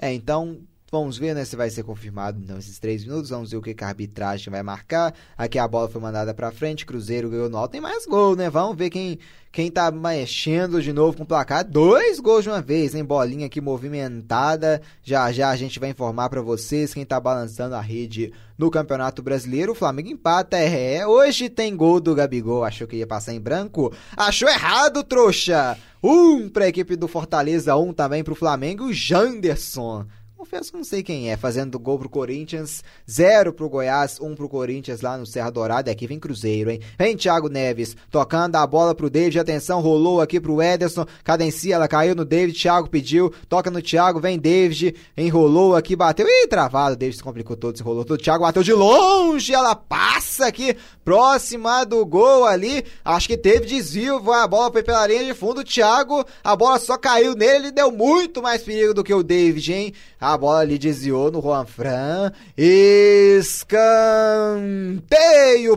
[0.00, 0.60] É, então
[0.92, 3.30] Vamos ver né, se vai ser confirmado então esses três minutos.
[3.30, 5.14] Vamos ver o que, que a arbitragem vai marcar.
[5.38, 6.84] Aqui a bola foi mandada para frente.
[6.84, 7.68] Cruzeiro ganhou no.
[7.68, 8.50] Tem mais gol, né?
[8.50, 9.16] Vamos ver quem,
[9.52, 11.64] quem tá mexendo de novo com o placar.
[11.64, 13.04] Dois gols de uma vez, hein?
[13.04, 14.82] Bolinha aqui movimentada.
[15.00, 19.22] Já já a gente vai informar para vocês quem tá balançando a rede no Campeonato
[19.22, 19.70] Brasileiro.
[19.70, 20.58] O Flamengo empata.
[20.58, 22.64] É, é, hoje tem gol do Gabigol.
[22.64, 23.94] Achou que ia passar em branco?
[24.16, 25.78] Achou errado, trouxa!
[26.02, 28.86] Um pra equipe do Fortaleza, um também pro Flamengo.
[28.86, 30.06] O Janderson
[30.40, 34.48] confesso que não sei quem é, fazendo gol pro Corinthians, zero pro Goiás, um pro
[34.48, 35.90] Corinthians lá no Serra Dourada.
[35.90, 36.80] Aqui vem Cruzeiro, hein?
[36.98, 41.86] Vem Thiago Neves, tocando a bola pro David, atenção, rolou aqui pro Ederson, cadencia, ela
[41.86, 46.96] caiu no David, Thiago pediu, toca no Thiago, vem David, enrolou aqui, bateu, ih, travado,
[46.96, 50.74] David se complicou todo, se enrolou todo, Thiago bateu de longe, ela passa aqui,
[51.04, 55.62] próxima do gol ali, acho que teve desvio, a bola foi pela linha de fundo,
[55.62, 59.70] Thiago, a bola só caiu nele, ele deu muito mais perigo do que o David,
[59.70, 59.92] hein?
[60.30, 62.30] A bola ali desviou no Juan Fran.
[62.56, 63.76] Escanteio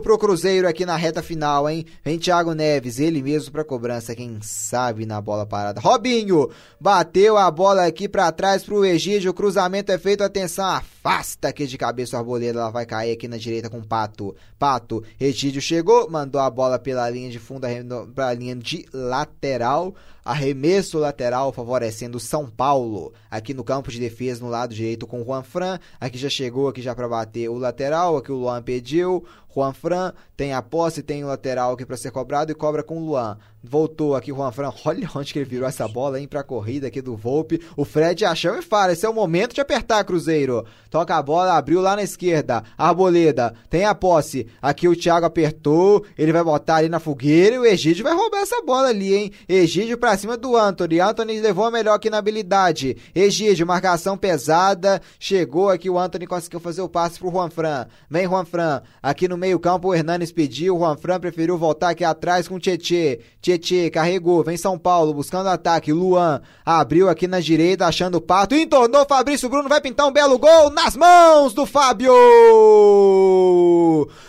[0.00, 1.84] pro Cruzeiro aqui na reta final, hein?
[2.04, 5.80] Vem Thiago Neves, ele mesmo pra cobrança, quem sabe na bola parada.
[5.80, 6.48] Robinho
[6.80, 9.32] bateu a bola aqui para trás pro Egídio.
[9.32, 12.60] O cruzamento é feito, atenção, afasta aqui de cabeça o arboleda.
[12.60, 14.36] Ela vai cair aqui na direita com o Pato.
[14.56, 17.66] Pato, Egídio chegou, mandou a bola pela linha de fundo
[18.14, 19.96] para a linha de lateral.
[20.24, 23.12] Arremesso lateral favorecendo São Paulo.
[23.30, 25.78] Aqui no campo de defesa, no lado direito com Juan Fran.
[26.00, 28.16] Aqui já chegou, aqui já para bater o lateral.
[28.16, 29.24] Aqui o Luan pediu.
[29.54, 32.98] Juan Fran tem a posse, tem o lateral aqui para ser cobrado e cobra com
[32.98, 33.38] o Luan.
[33.66, 34.70] Voltou aqui o Juan Fran.
[34.84, 37.60] Olha onde que ele virou essa bola, hein, pra corrida aqui do Volpe.
[37.76, 40.66] O Fred achou e fala: esse é o momento de apertar, Cruzeiro.
[40.90, 42.62] Toca a bola, abriu lá na esquerda.
[42.76, 44.46] Arboleda tem a posse.
[44.60, 46.04] Aqui o Thiago apertou.
[46.18, 49.32] Ele vai botar ali na fogueira e o Egídio vai roubar essa bola ali, hein.
[49.48, 51.00] Egídio pra cima do Anthony.
[51.00, 52.96] Anthony levou a melhor aqui na habilidade.
[53.14, 55.00] Egídio, marcação pesada.
[55.18, 57.86] Chegou aqui o Anthony, conseguiu fazer o passe pro Juan Fran.
[58.10, 58.82] Vem Juan Fran.
[59.02, 62.58] Aqui no meio-campo, o Hernanes pediu, o Juan Fran preferiu voltar aqui atrás com o
[62.58, 63.20] Tietê.
[63.42, 65.92] Tietê carregou, vem São Paulo buscando ataque.
[65.92, 70.38] Luan abriu aqui na direita, achando o pato, entornou Fabrício Bruno, vai pintar um belo
[70.38, 72.14] gol nas mãos do Fábio!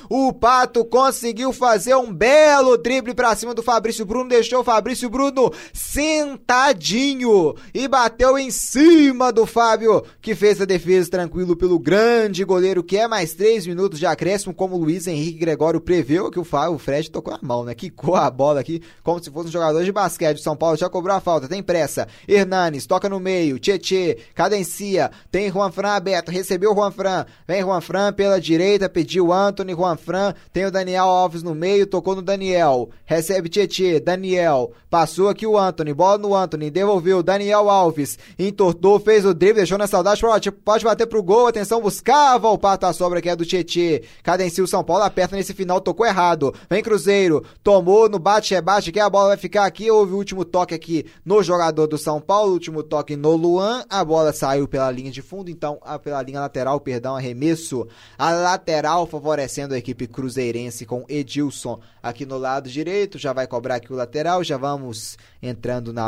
[0.09, 5.09] O Pato conseguiu fazer um belo drible pra cima do Fabrício Bruno, deixou o Fabrício
[5.09, 12.43] Bruno sentadinho e bateu em cima do Fábio, que fez a defesa tranquilo pelo grande
[12.43, 16.39] goleiro, que é mais três minutos de acréscimo, como o Luiz Henrique Gregório preveu que
[16.39, 17.73] o, Fábio, Fred tocou a mão, né?
[17.73, 20.37] Quicou a bola aqui como se fosse um jogador de basquete.
[20.37, 22.07] O São Paulo já cobrou a falta, tem pressa.
[22.27, 27.61] Hernanes toca no meio, Tietê, cadencia, tem Juan Fran aberto, recebeu o Juan Fran, vem
[27.61, 32.15] Juan Fran pela direita, pediu Anthony, Juan Fran, tem o Daniel Alves no meio, tocou
[32.15, 38.17] no Daniel, recebe Tietê, Daniel, passou aqui o Anthony, bola no Anthony, devolveu, Daniel Alves,
[38.37, 40.21] entortou, fez o drible, deixou na saudade,
[40.63, 44.63] pode bater pro gol, atenção, buscava o pato a sobra que é do Tietê, cadencia
[44.63, 49.09] o São Paulo, aperta nesse final, tocou errado, vem Cruzeiro, tomou no bate-rebate, que a
[49.09, 52.81] bola vai ficar aqui, houve o último toque aqui no jogador do São Paulo, último
[52.81, 57.15] toque no Luan, a bola saiu pela linha de fundo, então, pela linha lateral, perdão,
[57.15, 63.47] arremesso, a lateral favorecendo a equipe cruzeirense com Edilson aqui no lado direito, já vai
[63.47, 66.05] cobrar aqui o lateral, já vamos entrando na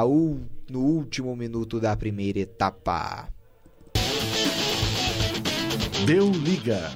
[0.69, 3.27] no último minuto da primeira etapa.
[6.05, 6.91] Deu liga.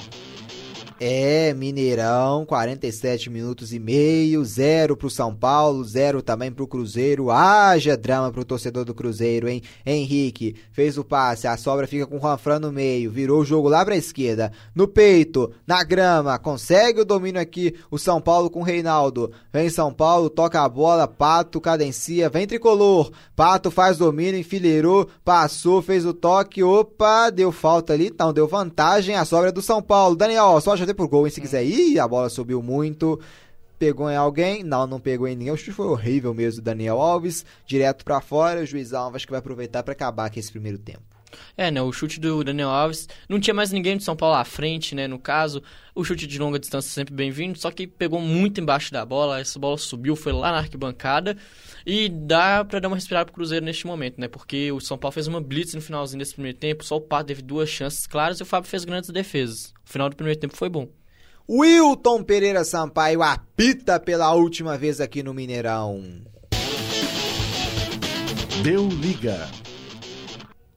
[1.04, 7.32] É, Mineirão, 47 minutos e meio, zero pro São Paulo, zero também pro Cruzeiro.
[7.32, 9.64] Haja drama pro torcedor do Cruzeiro, hein?
[9.84, 13.68] Henrique fez o passe, a sobra fica com o Ranfran no meio, virou o jogo
[13.68, 18.60] lá pra esquerda, no peito, na grama, consegue o domínio aqui o São Paulo com
[18.60, 19.32] o Reinaldo.
[19.52, 23.12] Vem São Paulo, toca a bola, Pato cadencia, vem tricolor.
[23.36, 29.16] Pato faz domínio, enfileirou, passou, fez o toque, opa, deu falta ali, então deu vantagem,
[29.16, 30.16] a sobra é do São Paulo.
[30.16, 31.32] Daniel, só já bater por gol, hein?
[31.32, 31.64] Se quiser.
[31.64, 33.20] Ih, a bola subiu muito.
[33.80, 34.64] Pegou em alguém?
[34.64, 35.54] Não, não pegou em ninguém.
[35.54, 37.46] O chute foi horrível mesmo, Daniel Alves.
[37.66, 38.62] Direto para fora.
[38.62, 41.02] O juiz Alves que vai aproveitar para acabar aqui esse primeiro tempo.
[41.58, 41.82] É, né?
[41.82, 43.08] O chute do Daniel Alves.
[43.28, 45.08] Não tinha mais ninguém de São Paulo à frente, né?
[45.08, 45.64] No caso,
[45.96, 47.58] o chute de longa distância sempre bem-vindo.
[47.58, 49.40] Só que pegou muito embaixo da bola.
[49.40, 51.36] Essa bola subiu, foi lá na arquibancada.
[51.84, 54.28] E dá para dar uma respirada pro Cruzeiro neste momento, né?
[54.28, 56.84] Porque o São Paulo fez uma blitz no finalzinho desse primeiro tempo.
[56.84, 59.74] Só o Pato teve duas chances claras e o Fábio fez grandes defesas.
[59.92, 60.88] O final do primeiro tempo foi bom.
[61.50, 66.02] Wilton Pereira Sampaio apita pela última vez aqui no Mineirão.
[68.64, 69.50] Deu liga.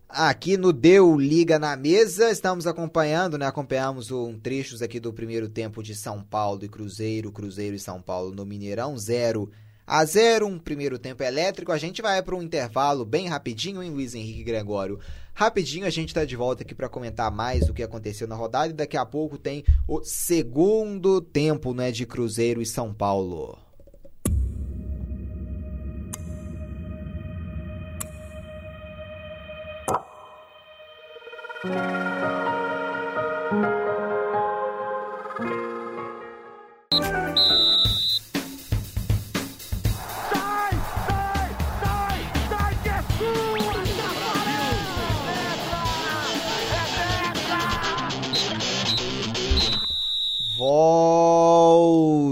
[0.08, 3.46] Aqui no Deu Liga na Mesa, estamos acompanhando, né?
[3.46, 8.02] Acompanhamos um trechos aqui do primeiro tempo de São Paulo e Cruzeiro, Cruzeiro e São
[8.02, 9.48] Paulo no Mineirão, 0
[9.86, 11.72] a 0, um primeiro tempo elétrico.
[11.72, 14.98] A gente vai para um intervalo bem rapidinho, hein, Luiz Henrique Gregório?
[15.34, 18.68] Rapidinho a gente está de volta aqui para comentar mais do que aconteceu na rodada
[18.68, 23.58] e daqui a pouco tem o segundo tempo, né, de Cruzeiro e São Paulo.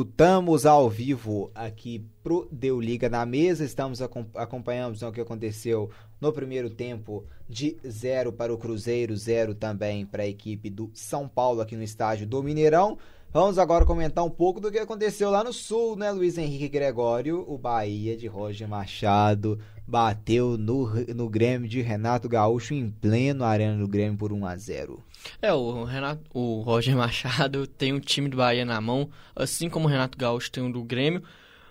[0.05, 3.65] Voltamos ao vivo aqui pro Deu Liga na mesa.
[3.65, 5.89] Estamos acompanhando o que aconteceu
[6.21, 11.29] no primeiro tempo de zero para o Cruzeiro, zero também para a equipe do São
[11.29, 12.99] Paulo aqui no estádio do Mineirão.
[13.33, 17.45] Vamos agora comentar um pouco do que aconteceu lá no Sul, né, Luiz Henrique Gregório?
[17.49, 23.79] O Bahia de Roger Machado bateu no, no Grêmio de Renato Gaúcho em pleno Arena
[23.79, 25.01] do Grêmio por 1 a 0
[25.41, 29.87] É, o, Renato, o Roger Machado tem um time do Bahia na mão, assim como
[29.87, 31.23] o Renato Gaúcho tem um do Grêmio,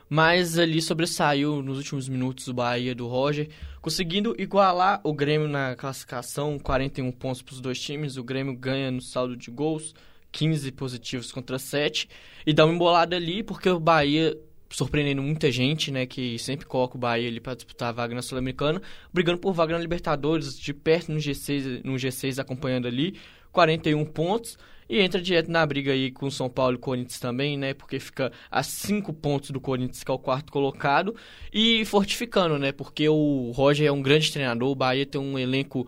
[0.10, 3.50] mas ali sobressaiu nos últimos minutos o Bahia do Roger,
[3.82, 8.92] conseguindo igualar o Grêmio na classificação, 41 pontos para os dois times, o Grêmio ganha
[8.92, 9.96] no saldo de gols,
[10.32, 12.10] 15 positivos contra 7,
[12.46, 14.38] e dá uma embolada ali, porque o Bahia
[14.72, 18.22] surpreendendo muita gente, né, que sempre coloca o Bahia ali para disputar a vaga na
[18.22, 18.82] Sul-Americana,
[19.14, 23.20] brigando por vaga na Libertadores, de perto no G6, no G6 acompanhando ali,
[23.52, 24.58] 41 pontos,
[24.90, 28.00] e entra direto na briga aí com o São Paulo e Corinthians também, né, porque
[28.00, 31.16] fica a 5 pontos do Corinthians, que é o quarto colocado,
[31.54, 35.88] e fortificando, né, porque o Roger é um grande treinador, o Bahia tem um elenco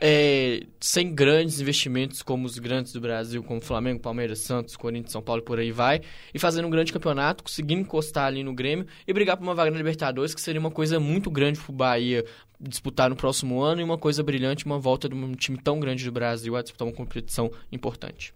[0.00, 5.20] é, sem grandes investimentos como os grandes do Brasil, como Flamengo, Palmeiras, Santos, Corinthians, São
[5.20, 6.00] Paulo, por aí vai,
[6.32, 9.70] e fazendo um grande campeonato, conseguindo encostar ali no Grêmio e brigar por uma vaga
[9.70, 12.24] na Libertadores, que seria uma coisa muito grande pro Bahia
[12.58, 16.04] disputar no próximo ano e uma coisa brilhante, uma volta de um time tão grande
[16.04, 18.34] do Brasil a disputar uma competição importante.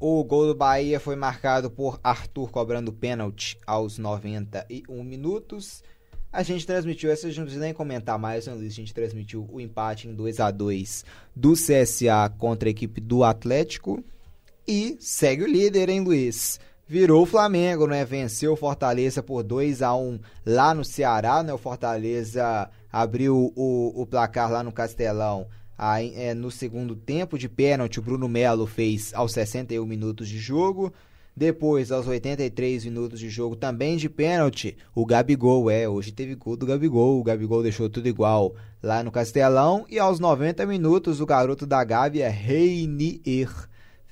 [0.00, 5.82] O gol do Bahia foi marcado por Arthur cobrando pênalti aos 91 minutos.
[6.34, 8.72] A gente transmitiu, essa gente não precisa nem comentar mais, né, Luiz?
[8.72, 13.22] A gente transmitiu o empate em 2 a 2 do CSA contra a equipe do
[13.22, 14.02] Atlético.
[14.66, 16.58] E segue o líder, hein, Luiz?
[16.88, 18.04] Virou o Flamengo, né?
[18.04, 21.54] Venceu o Fortaleza por 2 a 1 lá no Ceará, né?
[21.54, 25.46] O Fortaleza abriu o, o placar lá no Castelão.
[25.78, 30.38] Aí, é, no segundo tempo de pênalti, o Bruno Melo fez aos 61 minutos de
[30.38, 30.92] jogo.
[31.36, 36.56] Depois, aos 83 minutos de jogo, também de pênalti, o Gabigol, é, hoje teve gol
[36.56, 41.26] do Gabigol, o Gabigol deixou tudo igual lá no Castelão, e aos 90 minutos, o
[41.26, 43.50] garoto da Gávea, Reinier,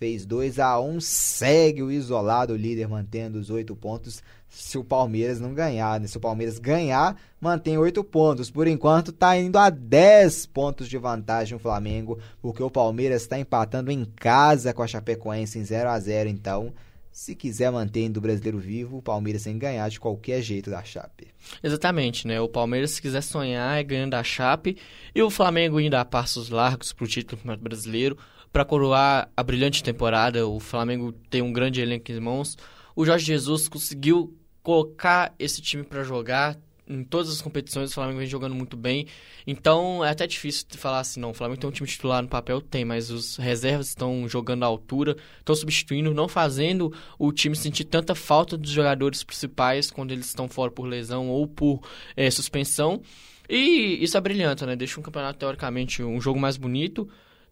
[0.03, 5.39] fez 2 a 1 segue o isolado líder mantendo os oito pontos se o Palmeiras
[5.39, 6.01] não ganhar.
[6.01, 6.09] Né?
[6.09, 8.51] Se o Palmeiras ganhar, mantém oito pontos.
[8.51, 13.39] Por enquanto, está indo a 10 pontos de vantagem o Flamengo, porque o Palmeiras está
[13.39, 16.73] empatando em casa com a Chapecoense em 0 a 0 Então,
[17.13, 20.83] se quiser manter do brasileiro vivo, o Palmeiras tem que ganhar de qualquer jeito da
[20.83, 21.29] Chape.
[21.63, 22.41] Exatamente, né?
[22.41, 24.79] O Palmeiras, se quiser sonhar, é ganhando da Chape.
[25.15, 28.17] E o Flamengo indo a passos largos para o título Brasileiro.
[28.51, 32.57] Para coroar a brilhante temporada, o Flamengo tem um grande elenco em mãos.
[32.97, 38.19] O Jorge Jesus conseguiu colocar esse time para jogar em todas as competições, o Flamengo
[38.19, 39.07] vem jogando muito bem.
[39.47, 42.61] Então é até difícil falar assim, não, o Flamengo tem um time titular no papel,
[42.61, 47.85] tem, mas os reservas estão jogando à altura, estão substituindo, não fazendo o time sentir
[47.85, 51.81] tanta falta dos jogadores principais quando eles estão fora por lesão ou por
[52.17, 53.01] é, suspensão.
[53.49, 54.77] E isso é brilhante, né?
[54.77, 57.09] Deixa um campeonato teoricamente um jogo mais bonito.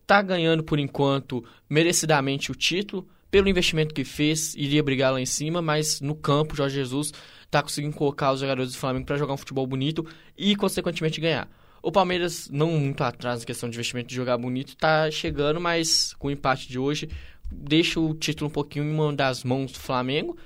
[0.07, 5.27] Tá ganhando por enquanto merecidamente o título pelo investimento que fez, iria brigar lá em
[5.27, 7.13] cima, mas no campo, Jorge Jesus
[7.51, 10.07] está conseguindo colocar os jogadores do Flamengo para jogar um futebol bonito
[10.39, 11.49] e, consequentemente, ganhar.
[11.83, 16.15] O Palmeiras, não muito atrás na questão de investimento de jogar bonito, está chegando, mas
[16.15, 17.09] com o empate de hoje,
[17.51, 20.37] deixa o título um pouquinho em uma das mãos do Flamengo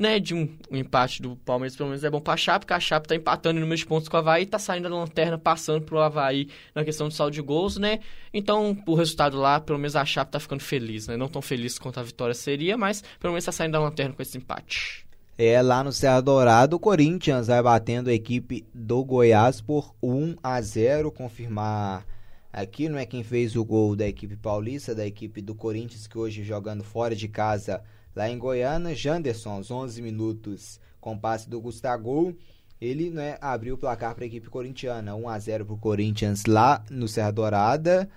[0.00, 2.72] né, de um, um, empate do Palmeiras, pelo menos é bom para a Chape, porque
[2.72, 5.36] a Chape está empatando em números de pontos com o Havaí, está saindo da lanterna,
[5.36, 8.00] passando para o Havaí na questão do saldo de gols, né?
[8.32, 11.18] Então, o resultado lá, pelo menos a Chape está ficando feliz, né?
[11.18, 14.22] Não tão feliz quanto a vitória seria, mas pelo menos está saindo da lanterna com
[14.22, 15.04] esse empate.
[15.42, 20.36] É, lá no Serra Dourado, o Corinthians vai batendo a equipe do Goiás por 1
[20.42, 22.06] a 0, confirmar
[22.52, 26.18] aqui, não é quem fez o gol da equipe paulista, da equipe do Corinthians, que
[26.18, 27.82] hoje jogando fora de casa
[28.14, 32.36] Lá em Goiânia, Janderson, aos 11 minutos, com passe do Gustavo,
[32.78, 35.14] ele né, abriu o placar para a equipe corintiana.
[35.14, 38.10] 1 a 0 para o Corinthians lá no Serra Dourada.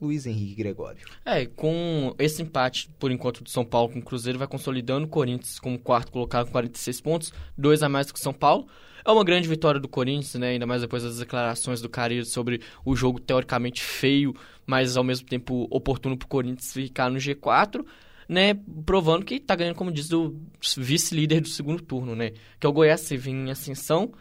[0.00, 1.06] Luiz Henrique Gregório.
[1.24, 5.08] É, com esse empate, por enquanto, do São Paulo com o Cruzeiro, vai consolidando o
[5.08, 8.66] Corinthians como quarto colocado com 46 pontos, dois a mais que o São Paulo.
[9.04, 10.48] É uma grande vitória do Corinthians, né?
[10.48, 14.34] Ainda mais depois das declarações do Carilho sobre o jogo teoricamente feio,
[14.66, 17.84] mas ao mesmo tempo oportuno para o Corinthians ficar no G4
[18.28, 20.34] né, provando que está ganhando, como diz, o
[20.76, 22.32] vice-líder do segundo turno, né?
[22.58, 24.12] Que é o Goiás, se em ascensão,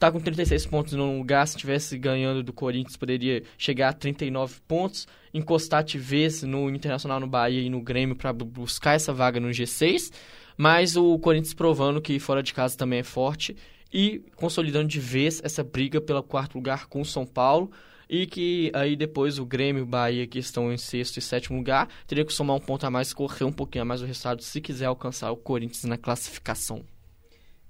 [0.00, 4.54] tá com 36 pontos no lugar, se tivesse ganhando do Corinthians, poderia chegar a 39
[4.66, 9.38] pontos, encostar de vez no Internacional, no Bahia e no Grêmio para buscar essa vaga
[9.38, 10.10] no G6,
[10.56, 13.54] mas o Corinthians provando que fora de casa também é forte
[13.92, 17.70] e consolidando de vez essa briga pelo quarto lugar com o São Paulo,
[18.08, 21.58] e que aí depois o Grêmio e o Bahia, que estão em sexto e sétimo
[21.58, 24.42] lugar, teria que somar um ponto a mais, correr um pouquinho a mais o resultado
[24.42, 26.82] se quiser alcançar o Corinthians na classificação.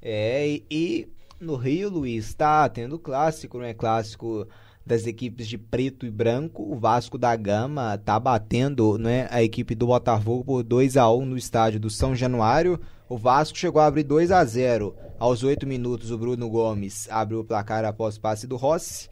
[0.00, 1.08] É, e,
[1.40, 4.46] no Rio, Luiz, está tendo clássico, não é clássico
[4.84, 6.62] das equipes de preto e branco.
[6.62, 11.24] O Vasco da Gama está batendo né, a equipe do Botafogo por 2 a 1
[11.24, 12.78] no estádio do São Januário.
[13.08, 17.40] O Vasco chegou a abrir 2 a 0 Aos 8 minutos, o Bruno Gomes abriu
[17.40, 19.08] o placar após passe do Rossi.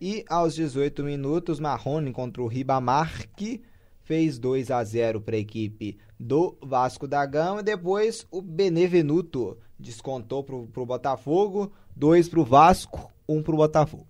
[0.00, 3.62] E aos 18 minutos, Marrone contra o Ribamar, que
[4.08, 7.62] fez 2 a 0 para a equipe do Vasco da Gama.
[7.62, 13.58] Depois o Benevenuto descontou para o Botafogo, 2 para o Vasco, 1 um para o
[13.58, 14.06] Botafogo.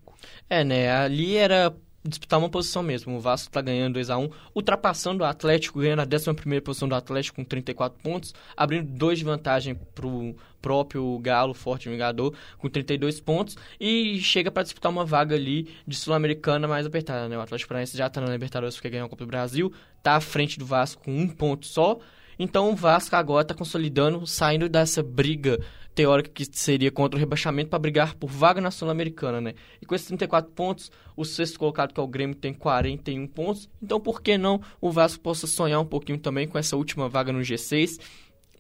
[0.49, 0.89] É, né?
[0.89, 1.77] Ali era
[2.09, 3.17] disputar uma posição mesmo.
[3.17, 6.95] O Vasco está ganhando 2 a 1 ultrapassando o Atlético, ganhando a 11 posição do
[6.95, 12.69] Atlético com 34 pontos, abrindo 2 de vantagem para o próprio Galo, Forte Vingador, com
[12.69, 17.29] 32 pontos, e chega para disputar uma vaga ali de Sul-Americana mais apertada.
[17.29, 17.39] Né?
[17.39, 20.21] O Atlético Paranaense já está na Libertadores porque ganhou a Copa do Brasil, está à
[20.21, 21.99] frente do Vasco com um ponto só,
[22.39, 25.59] então o Vasco agora está consolidando, saindo dessa briga
[25.99, 29.55] teórica que seria contra o rebaixamento para brigar por vaga na Sul-Americana, né?
[29.83, 33.69] E com esses 34 pontos, o sexto colocado, que é o Grêmio, tem 41 pontos.
[33.83, 37.33] Então, por que não o Vasco possa sonhar um pouquinho também com essa última vaga
[37.33, 37.99] no G6?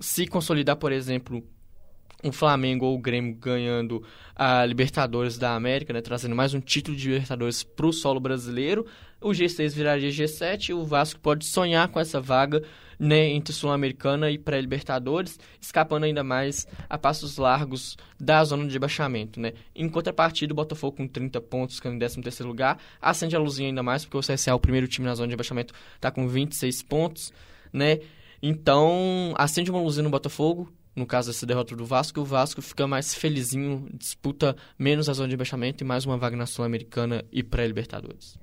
[0.00, 1.44] Se consolidar, por exemplo,
[2.24, 4.02] o Flamengo ou o Grêmio ganhando
[4.34, 8.84] a Libertadores da América, né, trazendo mais um título de Libertadores para o solo brasileiro,
[9.20, 12.64] o G6 viraria G7 e o Vasco pode sonhar com essa vaga
[12.98, 19.40] né, entre Sul-Americana e pré-Libertadores, escapando ainda mais a passos largos da zona de rebaixamento.
[19.40, 19.52] Né.
[19.74, 23.82] Em contrapartida, o Botafogo com 30 pontos, ficando em 13º lugar, acende a luzinha ainda
[23.82, 27.32] mais, porque o CSA, o primeiro time na zona de rebaixamento, está com 26 pontos,
[27.72, 28.00] né,
[28.42, 32.86] então, acende uma luzinha no Botafogo, no caso dessa derrota do Vasco, o Vasco fica
[32.86, 37.42] mais felizinho, disputa menos a zona de rebaixamento e mais uma vaga na Sul-Americana e
[37.42, 38.38] pré-Libertadores.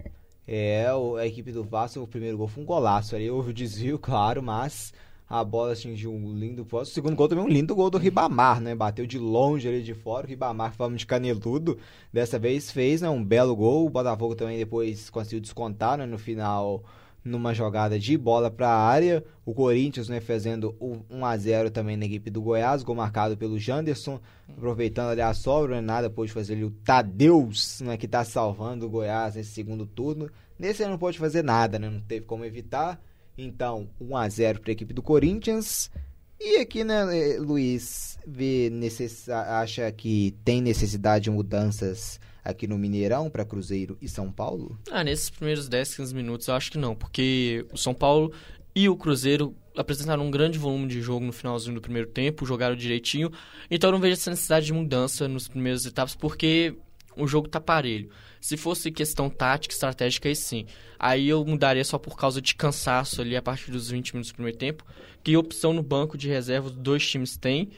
[0.48, 0.86] É,
[1.20, 3.16] a equipe do Vasco, o primeiro gol foi um golaço.
[3.16, 4.94] Ali houve o desvio, claro, mas
[5.28, 6.92] a bola atingiu um lindo posto.
[6.92, 8.76] O segundo gol também um lindo gol do Ribamar, né?
[8.76, 10.28] Bateu de longe ali de fora.
[10.28, 11.80] O Ribamar, falando de caneludo,
[12.14, 13.10] dessa vez fez né?
[13.10, 13.86] um belo gol.
[13.88, 16.06] O Botafogo também depois conseguiu descontar né?
[16.06, 16.84] no final
[17.26, 19.26] numa jogada de bola para a área.
[19.44, 20.76] O Corinthians né, fazendo
[21.10, 25.34] 1 a 0 também na equipe do Goiás, gol marcado pelo Janderson, aproveitando ali a
[25.34, 29.52] sobra, né, nada pôde fazer ali o Tadeus, né, que está salvando o Goiás nesse
[29.52, 30.30] segundo turno.
[30.58, 33.02] Nesse ele não pôde fazer nada, né, não teve como evitar.
[33.38, 35.92] Então, 1 a 0 para a equipe do Corinthians.
[36.40, 39.28] E aqui, né, eh, Luiz, vê necess...
[39.30, 44.80] acha que tem necessidade de mudanças aqui no Mineirão para Cruzeiro e São Paulo?
[44.92, 48.32] Ah, nesses primeiros 10, 15 minutos eu acho que não, porque o São Paulo
[48.76, 52.76] e o Cruzeiro apresentaram um grande volume de jogo no finalzinho do primeiro tempo, jogaram
[52.76, 53.32] direitinho,
[53.70, 56.76] então eu não vejo essa necessidade de mudança nos primeiros etapas, porque
[57.18, 58.10] o jogo tá parelho.
[58.42, 60.66] Se fosse questão tática, estratégica, aí sim.
[61.00, 64.36] Aí eu mudaria só por causa de cansaço ali a partir dos 20 minutos do
[64.36, 64.86] primeiro tempo.
[65.24, 67.70] Que opção no banco de reserva os dois times têm.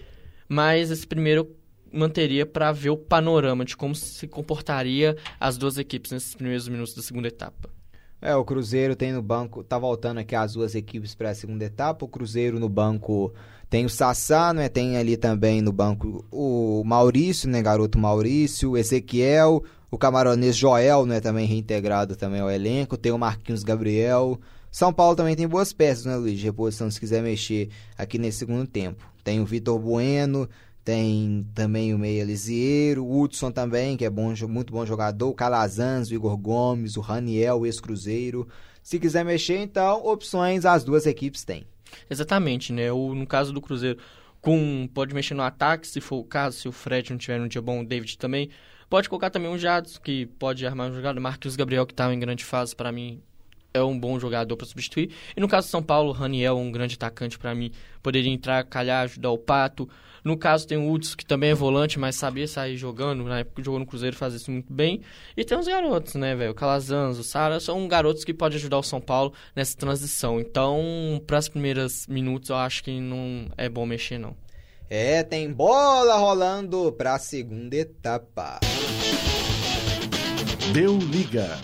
[0.50, 1.56] Mas esse primeiro
[1.92, 6.94] manteria para ver o panorama de como se comportaria as duas equipes nesses primeiros minutos
[6.94, 7.70] da segunda etapa.
[8.22, 11.66] É, o Cruzeiro tem no banco, tá voltando aqui as duas equipes para a segunda
[11.66, 12.04] etapa.
[12.04, 13.32] O Cruzeiro no banco
[13.70, 14.70] tem o Sassá, né?
[14.70, 21.06] Tem ali também no banco o Maurício, né, garoto Maurício, o Ezequiel, o camaronês Joel,
[21.06, 24.40] né, também reintegrado também ao elenco, tem o Marquinhos Gabriel.
[24.72, 28.40] São Paulo também tem boas peças, né, Luiz, de reposição se quiser mexer aqui nesse
[28.40, 29.04] segundo tempo.
[29.24, 30.50] Tem o Vitor Bueno,
[30.88, 35.34] tem também o Meia Lisieiro, o Hudson também, que é bom, muito bom jogador, o
[35.34, 38.48] Calazans, o Igor Gomes, o Raniel, o ex-cruzeiro.
[38.82, 41.68] Se quiser mexer, então, opções as duas equipes têm.
[42.10, 42.90] Exatamente, né?
[42.90, 44.00] O, no caso do Cruzeiro,
[44.40, 47.50] com pode mexer no ataque, se for o caso, se o Fred não tiver um
[47.50, 48.50] dia bom, o David também.
[48.90, 51.20] Pode colocar também um Jadson, que pode armar um jogador.
[51.20, 53.22] Marcos Gabriel, que está em grande fase, para mim,
[53.74, 55.12] é um bom jogador para substituir.
[55.36, 58.64] E no caso do São Paulo, o Raniel, um grande atacante para mim, poderia entrar,
[58.64, 59.90] calhar, ajudar o Pato.
[60.28, 63.62] No caso tem o Hudson, que também é volante, mas sabia sair jogando, na época
[63.62, 65.00] que jogou no Cruzeiro faz isso muito bem.
[65.38, 66.52] E tem os garotos, né, velho?
[66.52, 70.38] O Calazans, o Sara, são garotos que podem ajudar o São Paulo nessa transição.
[70.38, 74.36] Então, para as primeiras minutos, eu acho que não é bom mexer, não.
[74.90, 78.60] É, tem bola rolando para a segunda etapa.
[80.74, 81.58] Deu liga.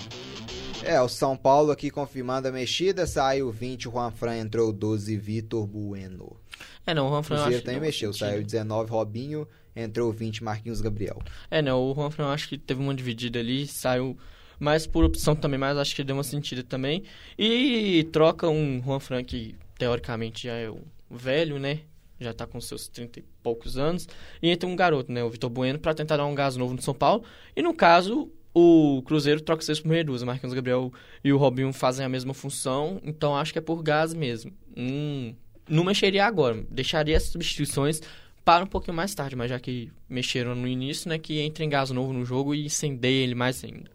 [0.85, 5.17] É, o São Paulo aqui confirmando a mexida, saiu 20, o Juan Fran entrou 12,
[5.17, 6.42] Vitor Bueno.
[6.85, 7.35] É, não, o Juan Fran...
[7.35, 11.19] O Cruzeiro também mexeu, saiu 19, Robinho, entrou 20, Marquinhos Gabriel.
[11.49, 14.17] É, não, o Juan Fran acho que teve uma dividida ali, saiu
[14.59, 17.03] mais por opção também, mas acho que deu uma sentida também.
[17.37, 21.81] E troca um Juan Fran que, teoricamente, já é o velho, né?
[22.19, 24.07] Já tá com seus 30 e poucos anos.
[24.41, 25.23] E entra um garoto, né?
[25.23, 27.23] O Vitor Bueno, para tentar dar um gás novo no São Paulo.
[27.55, 30.25] E no caso, o Cruzeiro troca seis por dúzia.
[30.25, 34.13] Marquinhos Gabriel e o Robinho fazem a mesma função, então acho que é por gás
[34.13, 34.53] mesmo.
[34.77, 35.35] Hum,
[35.73, 38.01] não mexeria agora, deixaria as substituições
[38.45, 41.69] para um pouquinho mais tarde, mas já que mexeram no início, né, que entre em
[41.69, 43.89] gás novo no jogo e incendeia ele mais ainda.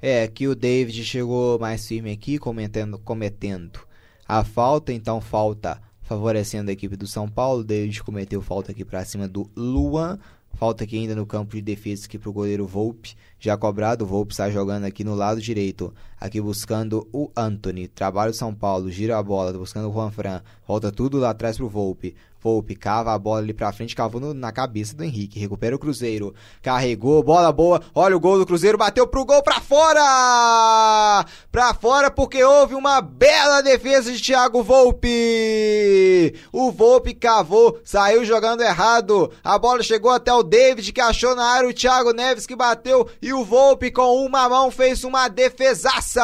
[0.00, 3.80] É, que o David chegou mais firme aqui, cometendo, cometendo
[4.26, 7.64] a falta, então falta favorecendo a equipe do São Paulo.
[7.64, 10.18] David cometeu falta aqui para cima do Luan.
[10.54, 13.16] Falta aqui ainda no campo de defesa aqui pro goleiro Volpe.
[13.38, 15.94] Já cobrado, o Volpe está jogando aqui no lado direito.
[16.20, 17.86] Aqui buscando o Anthony.
[17.86, 20.42] Trabalho São Paulo, gira a bola, buscando o Juan Fran.
[20.66, 22.16] Volta tudo lá atrás pro Volpe.
[22.40, 25.40] Volpe cava a bola ali pra frente, cavou no, na cabeça do Henrique.
[25.40, 26.32] Recupera o Cruzeiro.
[26.62, 27.82] Carregou, bola boa.
[27.92, 31.26] Olha o gol do Cruzeiro, bateu pro gol pra fora!
[31.50, 36.32] Pra fora porque houve uma bela defesa de Thiago Volpe.
[36.52, 39.32] O Volpe cavou, saiu jogando errado.
[39.42, 43.08] A bola chegou até o David que achou na área o Thiago Neves que bateu
[43.20, 46.22] e o Volpe com uma mão fez uma defesaça.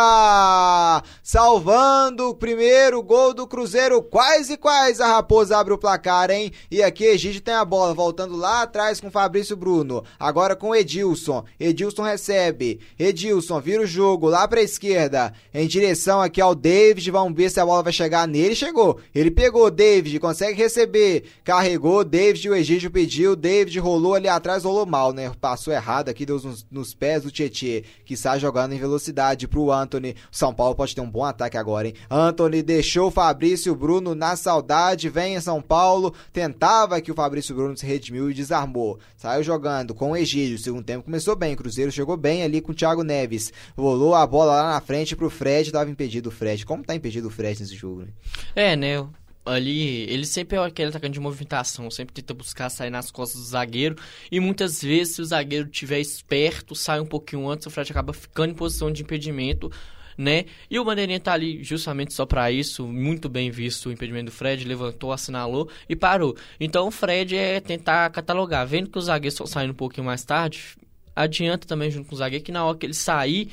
[1.24, 4.00] Salvando o primeiro gol do Cruzeiro.
[4.00, 6.52] Quase, quase a Raposa abre o placar hein?
[6.70, 10.04] E aqui Egídio tem a bola, voltando lá atrás com Fabrício Bruno.
[10.18, 11.44] Agora com Edilson.
[11.58, 12.80] Edilson recebe.
[12.98, 15.32] Edilson vira o jogo lá pra esquerda.
[15.52, 17.10] Em direção aqui ao David.
[17.10, 18.54] Vamos ver se a bola vai chegar nele.
[18.54, 18.98] Chegou.
[19.14, 19.70] Ele pegou.
[19.70, 21.24] David consegue receber.
[21.44, 22.04] Carregou.
[22.04, 22.48] David.
[22.48, 23.36] O Egídio pediu.
[23.36, 24.64] David rolou ali atrás.
[24.64, 25.30] Rolou mal, né?
[25.40, 26.26] Passou errado aqui.
[26.26, 27.84] Deu nos, nos pés do Tietê.
[28.04, 30.16] Que está jogando em velocidade pro Anthony.
[30.32, 31.94] O São Paulo pode ter um bom ataque agora, hein?
[32.10, 35.08] Anthony deixou Fabrício Bruno na saudade.
[35.08, 35.93] Vem em São Paulo.
[35.94, 38.98] Paulo tentava que o Fabrício Bruno se redimiu e desarmou.
[39.16, 40.56] Saiu jogando com o Egídio.
[40.56, 41.54] O segundo tempo começou bem.
[41.54, 43.52] O Cruzeiro chegou bem ali com o Thiago Neves.
[43.76, 45.70] Rolou a bola lá na frente pro Fred.
[45.70, 46.66] Tava impedido o Fred.
[46.66, 48.08] Como tá impedido o Fred nesse jogo, né?
[48.56, 49.06] É, né?
[49.46, 53.46] ali, ele sempre é aquele atacante de movimentação, sempre tenta buscar sair nas costas do
[53.46, 53.94] zagueiro,
[54.32, 58.14] e muitas vezes se o zagueiro estiver esperto, sai um pouquinho antes, o Fred acaba
[58.14, 59.70] ficando em posição de impedimento,
[60.16, 60.44] né?
[60.70, 64.32] E o bandeirinha tá ali justamente só para isso, muito bem visto o impedimento do
[64.32, 66.36] Fred, levantou, assinalou e parou.
[66.58, 70.24] Então o Fred é tentar catalogar, vendo que os zagueiros estão saindo um pouquinho mais
[70.24, 70.76] tarde,
[71.14, 73.50] adianta também junto com o zagueiro que na hora que ele sair,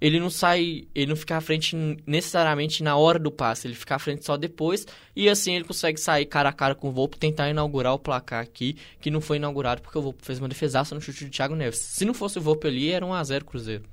[0.00, 1.74] ele não sai, ele não fica à frente
[2.06, 5.98] necessariamente na hora do passe, ele fica à frente só depois, e assim ele consegue
[5.98, 9.38] sair cara a cara com o Volpe tentar inaugurar o placar aqui, que não foi
[9.38, 11.78] inaugurado porque o Volpe fez uma defesaça no chute do Thiago Neves.
[11.78, 13.84] Se não fosse o Volpe ali, era 1 a 0 Cruzeiro.